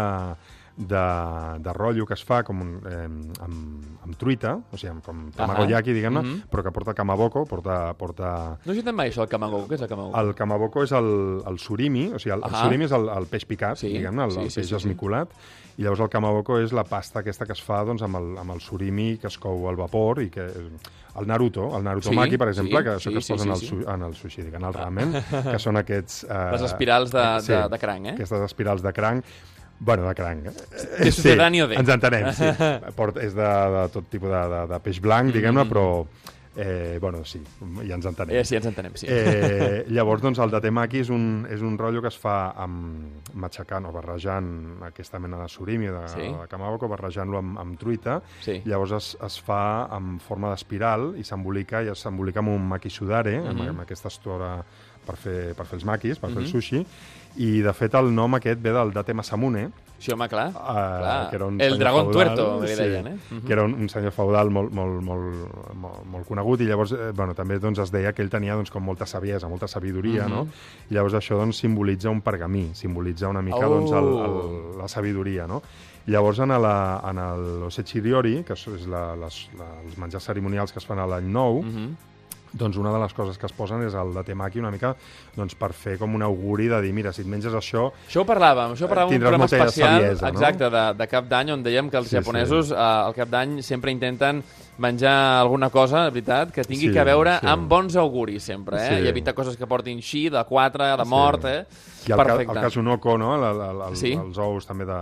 de, 0.76 1.58
de 1.60 1.72
rotllo 1.76 2.06
que 2.08 2.14
es 2.14 2.22
fa 2.24 2.42
com 2.42 2.60
un, 2.64 2.70
eh, 2.88 3.04
amb, 3.44 3.88
amb 4.06 4.16
truita, 4.18 4.54
o 4.72 4.76
sigui, 4.80 4.90
amb, 4.94 5.02
com 5.04 5.24
tamagoyaki, 5.36 5.92
diguem-ne, 5.92 6.22
Mhm. 6.22 6.42
però 6.50 6.62
que 6.64 6.72
porta 6.72 6.94
kamaboko, 6.94 7.44
porta, 7.46 7.92
porta... 7.94 8.58
No 8.64 8.72
he 8.72 8.76
sentit 8.76 8.94
mai 8.94 9.10
això, 9.10 9.22
el 9.22 9.28
kamagoko. 9.28 9.68
Què 9.68 9.74
és 9.74 9.82
el 9.82 9.88
kamagoko? 9.88 10.18
El 10.20 10.34
kamaboko 10.34 10.82
és 10.84 10.92
el, 10.92 11.42
el 11.46 11.58
surimi, 11.58 12.06
o 12.14 12.18
sigui, 12.18 12.32
el, 12.34 12.42
el 12.44 12.50
Ahà. 12.50 12.64
surimi 12.64 12.84
és 12.88 12.92
el, 12.92 13.08
el 13.08 13.26
peix 13.26 13.44
picat, 13.46 13.76
Sí, 13.78 13.88
diguem-ne, 13.92 14.24
el, 14.24 14.30
sí, 14.32 14.40
el 14.40 14.50
sí, 14.50 14.60
peix 14.60 14.66
sí, 14.68 14.74
sí. 14.74 14.80
esmicolat, 14.80 15.28
i 15.78 15.82
llavors 15.84 16.00
el 16.04 16.08
kamaboko 16.12 16.58
és 16.60 16.72
la 16.72 16.84
pasta 16.84 17.20
aquesta 17.20 17.46
que 17.46 17.52
es 17.52 17.62
fa 17.62 17.82
doncs, 17.84 18.02
amb, 18.02 18.16
el, 18.16 18.32
amb 18.38 18.52
el 18.56 18.60
surimi 18.60 19.16
que 19.18 19.26
es 19.28 19.38
cou 19.38 19.68
al 19.68 19.76
vapor 19.76 20.22
i 20.22 20.30
que... 20.30 20.48
El 21.12 21.26
Naruto, 21.28 21.76
el 21.76 21.84
Naruto 21.84 22.08
Sí, 22.08 22.16
Maki, 22.16 22.38
per 22.40 22.48
exemple, 22.48 22.78
sí, 22.78 22.84
que 22.84 22.90
això 22.96 23.10
sí, 23.10 23.12
que 23.12 23.18
es 23.18 23.26
sí, 23.26 23.32
posa 23.34 23.42
sí, 23.44 23.48
en, 23.48 23.52
el, 23.52 23.60
sí. 23.60 23.90
en 23.94 24.02
el 24.06 24.14
sushi, 24.16 24.42
dic, 24.46 24.54
en 24.54 24.64
el 24.64 24.72
ramen, 24.72 25.12
que 25.50 25.58
són 25.60 25.76
aquests... 25.76 26.22
Eh, 26.32 26.52
Les 26.54 26.62
espirals 26.62 27.12
de, 27.12 27.24
de, 27.46 27.58
de 27.68 27.78
cranc, 27.78 28.06
eh? 28.06 28.14
Aquestes 28.16 28.40
espirals 28.46 28.80
de 28.80 28.92
cranc. 28.96 29.24
Bueno, 29.84 30.06
de 30.08 30.14
cranc. 30.14 30.44
De 31.00 31.10
sucedáneo 31.10 31.66
de. 31.66 31.74
Ens 31.80 31.88
entenem, 31.90 32.28
sí. 32.32 32.44
Port, 32.98 33.16
és 33.18 33.34
de, 33.34 33.48
de 33.74 33.88
tot 33.90 34.06
tipus 34.12 34.30
de, 34.30 34.42
de, 34.52 34.60
de 34.70 34.78
peix 34.84 35.00
blanc, 35.02 35.32
diguem-ne, 35.34 35.64
Mm. 35.64 35.68
però... 35.74 35.86
Eh, 36.54 36.98
bueno, 37.00 37.22
sí, 37.24 37.38
ja 37.88 37.94
ens 37.96 38.04
entenem. 38.04 38.36
Eh, 38.36 38.44
sí, 38.44 38.54
ens 38.58 38.66
entenem, 38.68 38.92
sí. 39.00 39.06
Eh, 39.08 39.86
llavors, 39.88 40.20
doncs, 40.20 40.36
el 40.44 40.50
de 40.52 40.58
temaki 40.60 41.00
és 41.00 41.08
un, 41.08 41.46
és 41.48 41.62
un 41.64 41.78
rotllo 41.80 42.02
que 42.04 42.10
es 42.12 42.18
fa 42.20 42.50
amb 42.60 43.30
matxacant 43.40 43.86
o 43.88 43.92
barrejant 43.94 44.50
aquesta 44.84 45.16
mena 45.18 45.38
de 45.40 45.48
surimi 45.48 45.88
o 45.88 45.94
de, 45.96 46.02
Sí. 46.12 46.26
de 46.28 46.44
kamaboko, 46.52 46.90
barrejant-lo 46.92 47.38
amb, 47.40 47.56
amb 47.58 47.78
truita. 47.80 48.18
Sí. 48.44 48.58
Llavors 48.68 48.92
es, 48.98 49.08
es 49.24 49.40
fa 49.40 49.88
en 49.96 50.18
forma 50.20 50.50
d'espiral 50.52 51.14
i 51.16 51.24
s'embolica 51.24 51.80
i 51.82 51.88
s'embolica 51.96 52.44
amb 52.44 52.52
un 52.52 52.68
maki 52.68 52.90
sudare, 52.92 53.38
amb, 53.38 53.56
Mhm. 53.58 53.68
amb 53.72 53.80
aquesta 53.86 54.12
estora 54.12 54.58
per 55.06 55.16
fer, 55.16 55.54
per 55.56 55.64
fer 55.66 55.78
els 55.80 55.84
makis, 55.88 56.18
per 56.20 56.28
fer 56.30 56.36
Mhm. 56.36 56.44
el 56.44 56.52
sushi, 56.52 56.86
i 57.36 57.60
de 57.62 57.72
fet 57.72 57.94
el 57.94 58.14
nom 58.14 58.34
aquest 58.34 58.60
ve 58.60 58.72
del 58.72 58.92
Date 58.92 59.14
Masamune, 59.14 59.70
Sí, 60.02 60.10
home, 60.10 60.28
clar. 60.28 60.48
eh, 60.48 60.52
clar. 60.52 61.30
que 61.30 61.36
era 61.36 61.44
un 61.46 61.60
el 61.60 61.78
dragón 61.78 62.10
feudal, 62.10 62.34
tuerto, 62.34 62.66
sí, 62.66 62.74
deien, 62.74 63.06
eh? 63.06 63.16
Mhm. 63.30 63.40
que 63.46 63.52
era 63.52 63.62
un, 63.62 63.74
un 63.74 63.88
senyor 63.88 64.10
feudal 64.10 64.50
molt, 64.50 64.72
molt, 64.72 65.00
molt, 65.00 65.74
molt, 65.74 66.04
molt 66.04 66.26
conegut 66.26 66.60
i 66.60 66.64
llavors 66.66 66.90
eh, 66.92 67.12
bueno, 67.14 67.34
també 67.34 67.60
doncs, 67.60 67.78
es 67.78 67.92
deia 67.92 68.12
que 68.12 68.20
ell 68.22 68.28
tenia 68.30 68.56
doncs, 68.56 68.70
com 68.70 68.82
molta 68.82 69.06
saviesa, 69.06 69.46
molta 69.48 69.68
sabidoria, 69.68 70.24
Mhm. 70.26 70.30
no? 70.34 70.48
I 70.90 70.94
llavors 70.94 71.14
això 71.14 71.36
doncs, 71.38 71.56
simbolitza 71.56 72.10
un 72.10 72.20
pergamí, 72.20 72.70
simbolitza 72.74 73.28
una 73.28 73.42
mica 73.42 73.64
Oh. 73.68 73.74
doncs, 73.78 73.92
el, 73.92 74.72
el, 74.72 74.78
la 74.78 74.88
sabidoria, 74.88 75.46
no? 75.46 75.62
Llavors, 76.06 76.40
en, 76.40 76.48
la, 76.48 77.00
en 77.08 77.18
el 77.18 77.62
Osechiriori, 77.62 78.42
que 78.42 78.54
és 78.54 78.66
la, 78.88 79.14
les, 79.14 79.48
la, 79.56 79.68
els 79.84 79.96
menjars 79.98 80.24
cerimonials 80.24 80.72
que 80.72 80.80
es 80.80 80.84
fan 80.86 80.98
a 80.98 81.06
l'any 81.06 81.30
nou, 81.30 81.62
Mhm. 81.62 81.94
Doncs 82.52 82.76
una 82.76 82.92
de 82.92 82.99
les 83.00 83.12
coses 83.16 83.38
que 83.38 83.47
es 83.47 83.52
posen 83.56 83.82
és 83.87 83.94
el 83.94 84.12
de 84.14 84.23
temaki 84.25 84.59
una 84.61 84.71
mica 84.71 84.94
doncs, 85.37 85.54
per 85.56 85.73
fer 85.73 85.97
com 85.99 86.14
un 86.14 86.23
auguri 86.23 86.66
de 86.68 86.80
dir, 86.82 86.92
mira, 86.92 87.12
si 87.12 87.23
et 87.23 87.28
menges 87.28 87.54
això, 87.54 87.90
Això 88.09 88.21
ho 88.23 88.26
parlàvem, 88.28 88.75
això 88.75 88.85
ho 88.85 88.90
parlàvem 88.90 89.14
en 89.14 89.23
un 89.23 89.25
programa 89.26 89.44
especial, 89.49 90.00
saviesa, 90.00 90.26
no? 90.26 90.32
exacte, 90.32 90.68
de, 90.71 90.82
de 90.99 91.06
cap 91.09 91.28
d'any, 91.30 91.52
on 91.52 91.62
dèiem 91.64 91.88
que 91.90 91.97
els 91.97 92.09
Sí, 92.09 92.16
japonesos 92.16 92.68
sí. 92.68 92.75
eh, 92.75 92.78
al 93.09 93.14
cap 93.16 93.28
d'any 93.32 93.62
sempre 93.62 93.90
intenten 93.90 94.42
menjar 94.82 95.40
alguna 95.40 95.68
cosa, 95.71 96.04
de 96.04 96.11
veritat, 96.11 96.50
que 96.52 96.64
tingui 96.64 96.88
Sí, 96.88 96.92
que 96.92 97.04
veure 97.04 97.38
sí. 97.40 97.47
amb 97.47 97.68
bons 97.68 97.97
auguris 97.97 98.42
sempre, 98.42 98.76
eh? 98.80 98.88
Sí. 98.99 99.04
I 99.04 99.09
evitar 99.09 99.35
coses 99.35 99.56
que 99.56 99.66
portin 99.68 100.00
xi, 100.02 100.28
de 100.32 100.42
4, 100.49 100.85
de 100.97 101.04
Sí. 101.04 101.09
mort, 101.11 101.44
eh? 101.44 101.66
I 102.09 102.12
el, 102.12 102.16
Perfecte. 102.18 102.52
el 102.56 102.61
kasunoko, 102.64 103.16
no? 103.18 103.35
El, 103.37 103.61
el, 103.61 103.82
el, 103.90 103.97
Sí. 103.97 104.12
els 104.12 104.38
ous 104.38 104.66
també 104.66 104.85
de, 104.85 105.00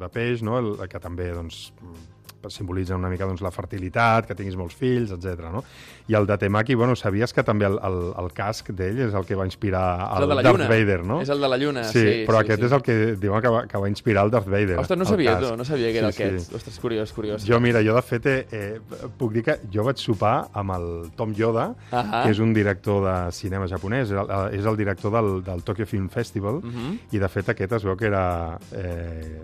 de 0.00 0.08
peix, 0.08 0.42
no? 0.42 0.58
el, 0.58 0.88
que 0.88 0.98
també 0.98 1.30
doncs, 1.32 1.72
simbolitzen 2.48 2.96
una 2.96 3.10
mica 3.10 3.26
doncs, 3.26 3.42
la 3.44 3.50
fertilitat, 3.50 4.26
que 4.26 4.34
tinguis 4.34 4.56
molts 4.56 4.74
fills, 4.74 5.10
etc. 5.12 5.50
No? 5.52 5.62
I 6.08 6.14
el 6.14 6.26
de 6.26 6.38
Temaki, 6.38 6.74
bueno, 6.74 6.96
sabies 6.96 7.32
que 7.32 7.42
també 7.44 7.66
el, 7.66 7.76
el, 7.84 7.98
el 8.18 8.32
casc 8.32 8.70
d'ell 8.72 8.98
és 9.08 9.14
el 9.14 9.26
que 9.26 9.34
va 9.36 9.44
inspirar 9.44 10.08
el 10.16 10.24
el 10.30 10.42
Darth 10.42 10.46
lluna. 10.56 10.68
Vader, 10.68 11.04
no? 11.04 11.20
És 11.20 11.28
el 11.28 11.40
de 11.40 11.48
la 11.48 11.56
lluna, 11.58 11.84
sí, 11.84 12.00
sí. 12.00 12.24
però 12.26 12.40
sí, 12.40 12.46
aquest 12.46 12.60
sí. 12.60 12.66
és 12.66 12.72
el 12.72 12.82
que 12.82 12.96
diuen 13.20 13.42
que 13.42 13.48
va, 13.52 13.66
que 13.68 13.78
va 13.78 13.88
inspirar 13.88 14.24
el 14.24 14.30
Darth 14.30 14.48
Vader. 14.48 14.78
Ostres, 14.78 14.98
no 14.98 15.04
sabia, 15.04 15.38
tu, 15.38 15.56
no 15.56 15.64
sabia 15.64 15.92
que 15.92 15.98
era 15.98 16.10
Sí, 16.12 16.22
aquest. 16.22 16.48
sí. 16.48 16.54
Ostres, 16.56 16.78
curiós, 16.80 17.12
curiós. 17.12 17.44
Jo, 17.46 17.60
mira, 17.60 17.82
jo 17.84 17.94
de 17.94 18.02
fet 18.02 18.26
eh, 18.26 18.46
eh, 18.50 18.80
puc 19.18 19.32
dir 19.36 19.44
que 19.44 19.58
jo 19.72 19.84
vaig 19.84 19.98
sopar 20.00 20.48
amb 20.54 20.72
el 20.78 20.88
Tom 21.16 21.34
Yoda, 21.34 21.74
Ahà. 21.92 22.24
que 22.24 22.30
és 22.30 22.38
un 22.40 22.54
director 22.54 23.04
de 23.04 23.32
cinema 23.32 23.68
japonès, 23.68 24.08
és 24.10 24.16
el, 24.16 24.30
és 24.58 24.64
el 24.66 24.76
director 24.76 25.12
del, 25.12 25.42
del 25.44 25.62
Tokyo 25.62 25.86
Film 25.86 26.08
Festival, 26.08 26.60
Mhm. 26.62 26.98
i 27.12 27.18
de 27.18 27.28
fet 27.28 27.48
aquest 27.50 27.72
es 27.72 27.84
veu 27.84 27.96
que 27.96 28.06
era... 28.06 28.58
Eh, 28.72 29.42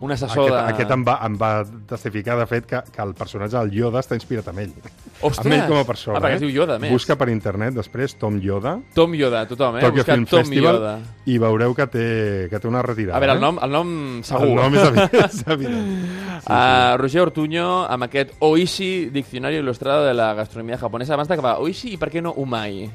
Un 0.00 0.12
assessor 0.12 0.44
aquest, 0.46 0.54
de- 0.54 0.72
Aquest 0.74 0.90
em 0.94 1.02
va, 1.04 1.18
em 1.26 1.34
va 1.36 1.64
testificar, 2.00 2.38
de 2.40 2.46
fet, 2.48 2.64
que, 2.66 2.80
que 2.90 3.02
el 3.04 3.12
personatge 3.18 3.58
del 3.58 3.74
Yoda 3.76 4.00
està 4.00 4.16
inspirat 4.16 4.48
en 4.54 4.62
ell. 4.64 4.72
Ostres! 5.20 5.44
Amb 5.44 5.54
ell 5.58 5.66
com 5.68 5.80
a 5.82 5.84
persona. 5.84 6.16
Ah, 6.16 6.22
perquè 6.24 6.38
eh? 6.38 6.40
es 6.40 6.44
diu 6.46 6.52
Yoda, 6.54 6.78
més. 6.80 6.94
Busca 6.94 7.16
per 7.20 7.28
internet 7.28 7.76
després 7.76 8.16
Tom 8.18 8.38
Yoda, 8.40 8.78
Tom 8.96 9.14
Yoda, 9.18 9.44
tothom, 9.50 9.76
eh? 9.76 9.84
Tokyo 9.84 10.00
Buscar 10.00 10.16
Film 10.16 10.26
Tom 10.30 10.44
Festival, 10.48 10.80
Yoda. 10.80 10.94
i 11.28 11.36
veureu 11.42 11.76
que 11.76 11.86
té, 11.92 12.06
que 12.50 12.60
té 12.62 12.70
una 12.70 12.82
retirada. 12.86 13.18
A 13.18 13.22
veure, 13.22 13.36
el 13.36 13.42
eh? 13.42 13.44
nom, 13.44 13.60
el 13.62 13.76
nom 13.76 13.92
segur. 14.26 14.48
El 14.48 14.56
nom 14.56 14.74
és 14.80 14.88
evident. 14.88 15.20
És 15.30 15.44
evident. 15.46 15.94
Sí, 16.40 16.50
Uh, 16.50 16.96
Roger 16.96 17.20
Ortuño, 17.20 17.66
amb 17.84 18.06
aquest 18.06 18.30
Oishi, 18.40 19.10
Diccionari 19.12 19.58
Il·lustrado 19.60 20.06
de 20.08 20.14
la 20.16 20.32
Gastronomia 20.34 20.78
Japonesa. 20.80 21.12
Abans 21.14 21.28
d'acabar, 21.28 21.58
Oishi 21.60 21.92
i 21.92 21.98
per 22.00 22.08
què 22.10 22.22
no 22.24 22.32
Umai? 22.40 22.86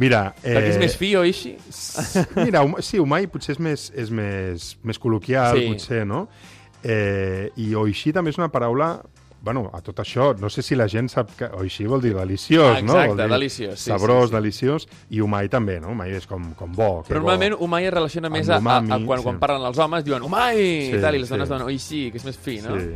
Mira, 0.00 0.34
eh, 0.44 0.52
Perquè 0.54 0.74
és 0.74 0.78
més 0.78 0.94
fi, 1.00 1.14
Oishi? 1.16 1.54
Mira, 2.36 2.62
um, 2.62 2.76
sí, 2.84 3.00
Umai 3.00 3.26
potser 3.32 3.56
és 3.56 3.60
més, 3.60 3.88
és 3.96 4.12
més, 4.14 4.70
més 4.84 5.00
col·loquial, 5.00 5.56
Sí. 5.58 5.66
potser, 5.72 6.04
no? 6.06 6.26
Eh, 6.82 7.50
I 7.56 7.74
Oishi 7.74 8.12
també 8.12 8.30
és 8.30 8.38
una 8.38 8.48
paraula 8.48 9.00
bueno, 9.42 9.70
a 9.72 9.80
tot 9.80 9.96
això, 10.02 10.34
no 10.38 10.50
sé 10.52 10.60
si 10.60 10.76
la 10.76 10.84
gent 10.88 11.06
sap 11.08 11.30
que 11.38 11.46
oishi 11.56 11.86
vol 11.88 12.02
dir 12.04 12.10
deliciós, 12.12 12.76
Ah, 12.76 12.82
no? 12.82 12.92
exacte, 12.92 13.08
Vol 13.08 13.16
dir 13.16 13.28
deliciós, 13.32 13.78
sí, 13.80 13.88
Sabrós, 13.88 14.26
sí, 14.28 14.28
sí. 14.28 14.34
deliciós, 14.36 14.88
i 15.16 15.20
umai 15.24 15.48
també, 15.48 15.78
no? 15.80 15.94
Umai 15.94 16.12
és 16.12 16.26
com, 16.28 16.50
com 16.58 16.70
bo, 16.76 17.02
Però 17.08 17.22
normalment 17.22 17.56
Umai 17.58 17.86
es 17.88 17.94
relaciona 17.94 18.28
més 18.28 18.50
a, 18.50 18.58
a, 18.60 18.76
a 18.84 18.98
quan, 19.00 19.18
sí. 19.18 19.24
quan 19.24 19.38
parlen 19.40 19.64
els 19.64 19.78
homes, 19.80 20.04
diuen 20.04 20.22
Umai! 20.28 20.58
Sí, 20.60 20.92
i 20.92 21.00
tal, 21.00 21.16
i 21.16 21.22
les 21.22 21.28
sí. 21.28 21.32
dones 21.32 21.48
diuen 21.48 21.64
Oishi, 21.64 22.02
que 22.12 22.20
és 22.20 22.26
més 22.28 22.36
fi, 22.36 22.58
no? 22.60 22.76
Sí. 22.76 22.92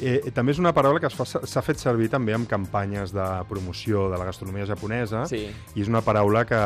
Eh, 0.00 0.32
també 0.32 0.52
és 0.56 0.58
una 0.64 0.72
paraula 0.72 0.98
que 0.98 1.10
s'ha 1.12 1.60
fet 1.62 1.76
servir 1.76 2.08
també 2.08 2.32
en 2.32 2.46
campanyes 2.48 3.12
de 3.12 3.26
promoció 3.50 4.08
de 4.08 4.16
la 4.16 4.24
gastronomia 4.24 4.64
japonesa 4.64 5.26
Sí. 5.28 5.44
i 5.76 5.80
és 5.84 5.88
una 5.92 6.00
paraula 6.00 6.46
que 6.48 6.56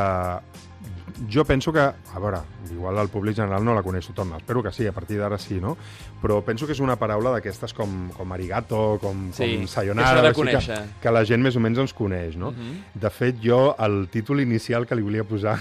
jo 1.31 1.43
penso 1.45 1.71
que, 1.73 1.79
a 1.79 2.19
veure, 2.19 2.39
igual 2.71 2.97
el 2.99 3.07
públic 3.09 3.35
general 3.35 3.63
no 3.65 3.73
la 3.73 3.83
coneix 3.83 4.07
tothom, 4.07 4.33
espero 4.37 4.61
que 4.63 4.71
sí, 4.71 4.85
a 4.87 4.91
partir 4.91 5.17
d'ara 5.17 5.37
sí, 5.37 5.59
no? 5.61 5.77
Però 6.21 6.41
penso 6.43 6.65
que 6.67 6.73
és 6.75 6.79
una 6.83 6.95
paraula 6.99 7.31
d'aquestes 7.35 7.73
com, 7.73 8.09
com 8.15 8.33
arigato, 8.33 8.97
com, 9.01 9.31
Sí, 9.33 9.43
com 9.55 9.65
que 9.65 9.67
sayonara, 9.71 10.33
conèixer. 10.33 10.81
que, 10.83 11.01
que 11.01 11.11
la 11.11 11.23
gent 11.25 11.41
més 11.43 11.55
o 11.55 11.59
menys 11.63 11.79
ens 11.79 11.93
coneix, 11.93 12.35
no? 12.37 12.51
Mhm. 12.51 12.83
De 13.01 13.09
fet, 13.09 13.39
jo, 13.43 13.75
el 13.79 14.07
títol 14.09 14.41
inicial 14.41 14.85
que 14.85 14.95
li 14.95 15.01
volia 15.01 15.23
posar 15.23 15.57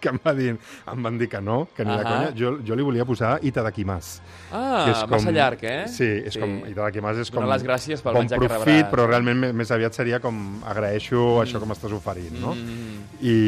que 0.00 0.08
em, 0.12 0.18
va 0.24 0.32
dir, 0.36 0.54
em 0.92 1.02
van 1.06 1.18
dir 1.20 1.28
que 1.32 1.40
no, 1.40 1.68
que 1.76 1.84
ni 1.84 1.92
de 1.94 2.02
Ahà. 2.02 2.10
conya, 2.10 2.32
jo, 2.38 2.52
jo 2.66 2.76
li 2.78 2.86
volia 2.86 3.04
posar 3.08 3.38
Itadakimasu. 3.46 4.20
Ah, 4.50 4.82
que 4.84 4.90
és 4.96 5.02
com, 5.04 5.14
massa 5.16 5.30
llarg, 5.36 5.62
eh? 5.64 5.84
Sí, 5.92 6.08
és 6.26 6.36
com, 6.40 6.58
Itadakimasu 6.70 7.22
és 7.24 7.30
com, 7.30 7.44
Donar 7.44 7.56
les 7.58 7.66
gràcies 7.66 8.02
pel 8.02 8.14
bon 8.18 8.26
menjar 8.26 8.40
que 8.42 8.48
profit, 8.50 8.72
rebràs. 8.74 8.90
però 8.92 9.06
realment 9.10 9.44
més, 9.54 9.70
aviat 9.70 9.94
seria 9.94 10.18
com 10.20 10.60
agraeixo 10.66 11.40
això 11.44 11.62
que 11.62 11.70
m'estàs 11.70 11.94
oferint, 11.96 12.36
no? 12.42 12.54
Mm. 12.58 13.08
I, 13.22 13.38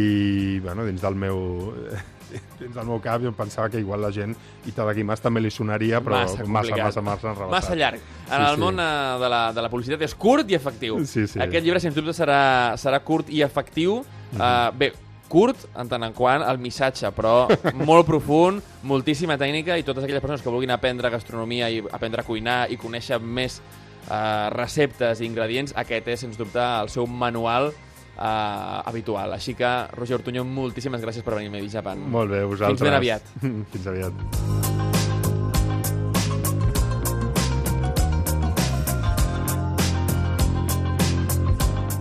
bueno, 0.65 0.87
dins 0.87 1.03
del 1.03 1.15
meu 1.19 1.43
dins 2.63 2.73
del 2.73 2.87
meu 2.89 2.97
cap 3.05 3.21
jo 3.21 3.29
em 3.29 3.35
pensava 3.37 3.69
que 3.69 3.81
igual 3.83 4.01
la 4.01 4.09
gent 4.15 4.33
Itadakimasu 4.71 5.27
també 5.27 5.43
li 5.45 5.51
sonaria, 5.53 5.99
però 6.01 6.23
Massa 6.23 6.47
massa, 6.47 6.77
massa, 6.79 7.03
massa 7.05 7.29
enrebaçat. 7.33 7.53
Massa 7.53 7.77
llarg. 7.77 8.01
En 8.31 8.33
Sí, 8.33 8.47
el 8.49 8.55
sí. 8.57 8.61
món 8.63 8.79
eh, 8.81 9.19
de, 9.21 9.29
la, 9.29 9.41
de 9.53 9.61
la 9.67 9.69
publicitat 9.69 10.01
és 10.07 10.15
curt 10.17 10.49
i 10.49 10.57
efectiu. 10.57 11.03
Sí, 11.05 11.27
sí. 11.29 11.41
Aquest 11.43 11.67
llibre, 11.67 11.81
sens 11.83 11.95
dubte, 11.99 12.15
serà, 12.17 12.39
serà 12.81 13.03
curt 13.05 13.29
i 13.29 13.43
efectiu. 13.45 13.99
Uh, 14.33 14.71
bé, 14.73 14.87
curt, 15.33 15.65
en 15.81 15.89
tant 15.89 16.05
en 16.05 16.13
quant 16.17 16.45
el 16.45 16.61
missatge, 16.61 17.09
però 17.17 17.47
molt 17.89 18.09
profund, 18.09 18.61
moltíssima 18.89 19.39
tècnica, 19.41 19.79
i 19.81 19.87
totes 19.87 20.05
aquelles 20.05 20.25
persones 20.25 20.45
que 20.45 20.53
vulguin 20.53 20.75
aprendre 20.75 21.13
gastronomia 21.13 21.71
i 21.73 21.81
aprendre 21.91 22.23
a 22.23 22.29
cuinar 22.29 22.67
i 22.73 22.77
conèixer 22.81 23.21
més 23.23 23.61
uh, 23.63 24.51
receptes 24.55 25.23
i 25.23 25.29
ingredients, 25.29 25.75
aquest 25.79 26.13
és, 26.13 26.27
sens 26.27 26.41
dubte, 26.41 26.61
el 26.61 26.93
seu 26.93 27.09
manual 27.09 27.73
uh, 27.73 28.83
habitual. 28.85 29.33
Així 29.39 29.57
que, 29.59 29.73
Roger 29.97 30.21
Ortuño, 30.21 30.45
moltíssimes 30.45 31.03
gràcies 31.05 31.25
per 31.25 31.39
venir 31.39 31.53
a 31.53 31.57
Medi 31.57 31.73
Japan. 31.73 32.05
Molt 32.13 32.33
bé, 32.33 32.45
vosaltres. 32.45 32.81
Fins 32.81 32.91
ben 32.91 33.01
aviat. 33.01 33.33
Fins 33.75 33.91
aviat. 33.95 34.61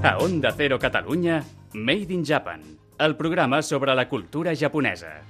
A 0.01 0.17
Onda 0.17 0.49
Cero 0.57 0.79
Catalunya, 0.81 1.43
Made 1.77 2.09
in 2.09 2.23
Japan, 2.25 2.80
el 3.05 3.15
programa 3.15 3.61
sobre 3.61 3.95
la 3.95 4.07
cultura 4.07 4.53
japonesa. 4.55 5.21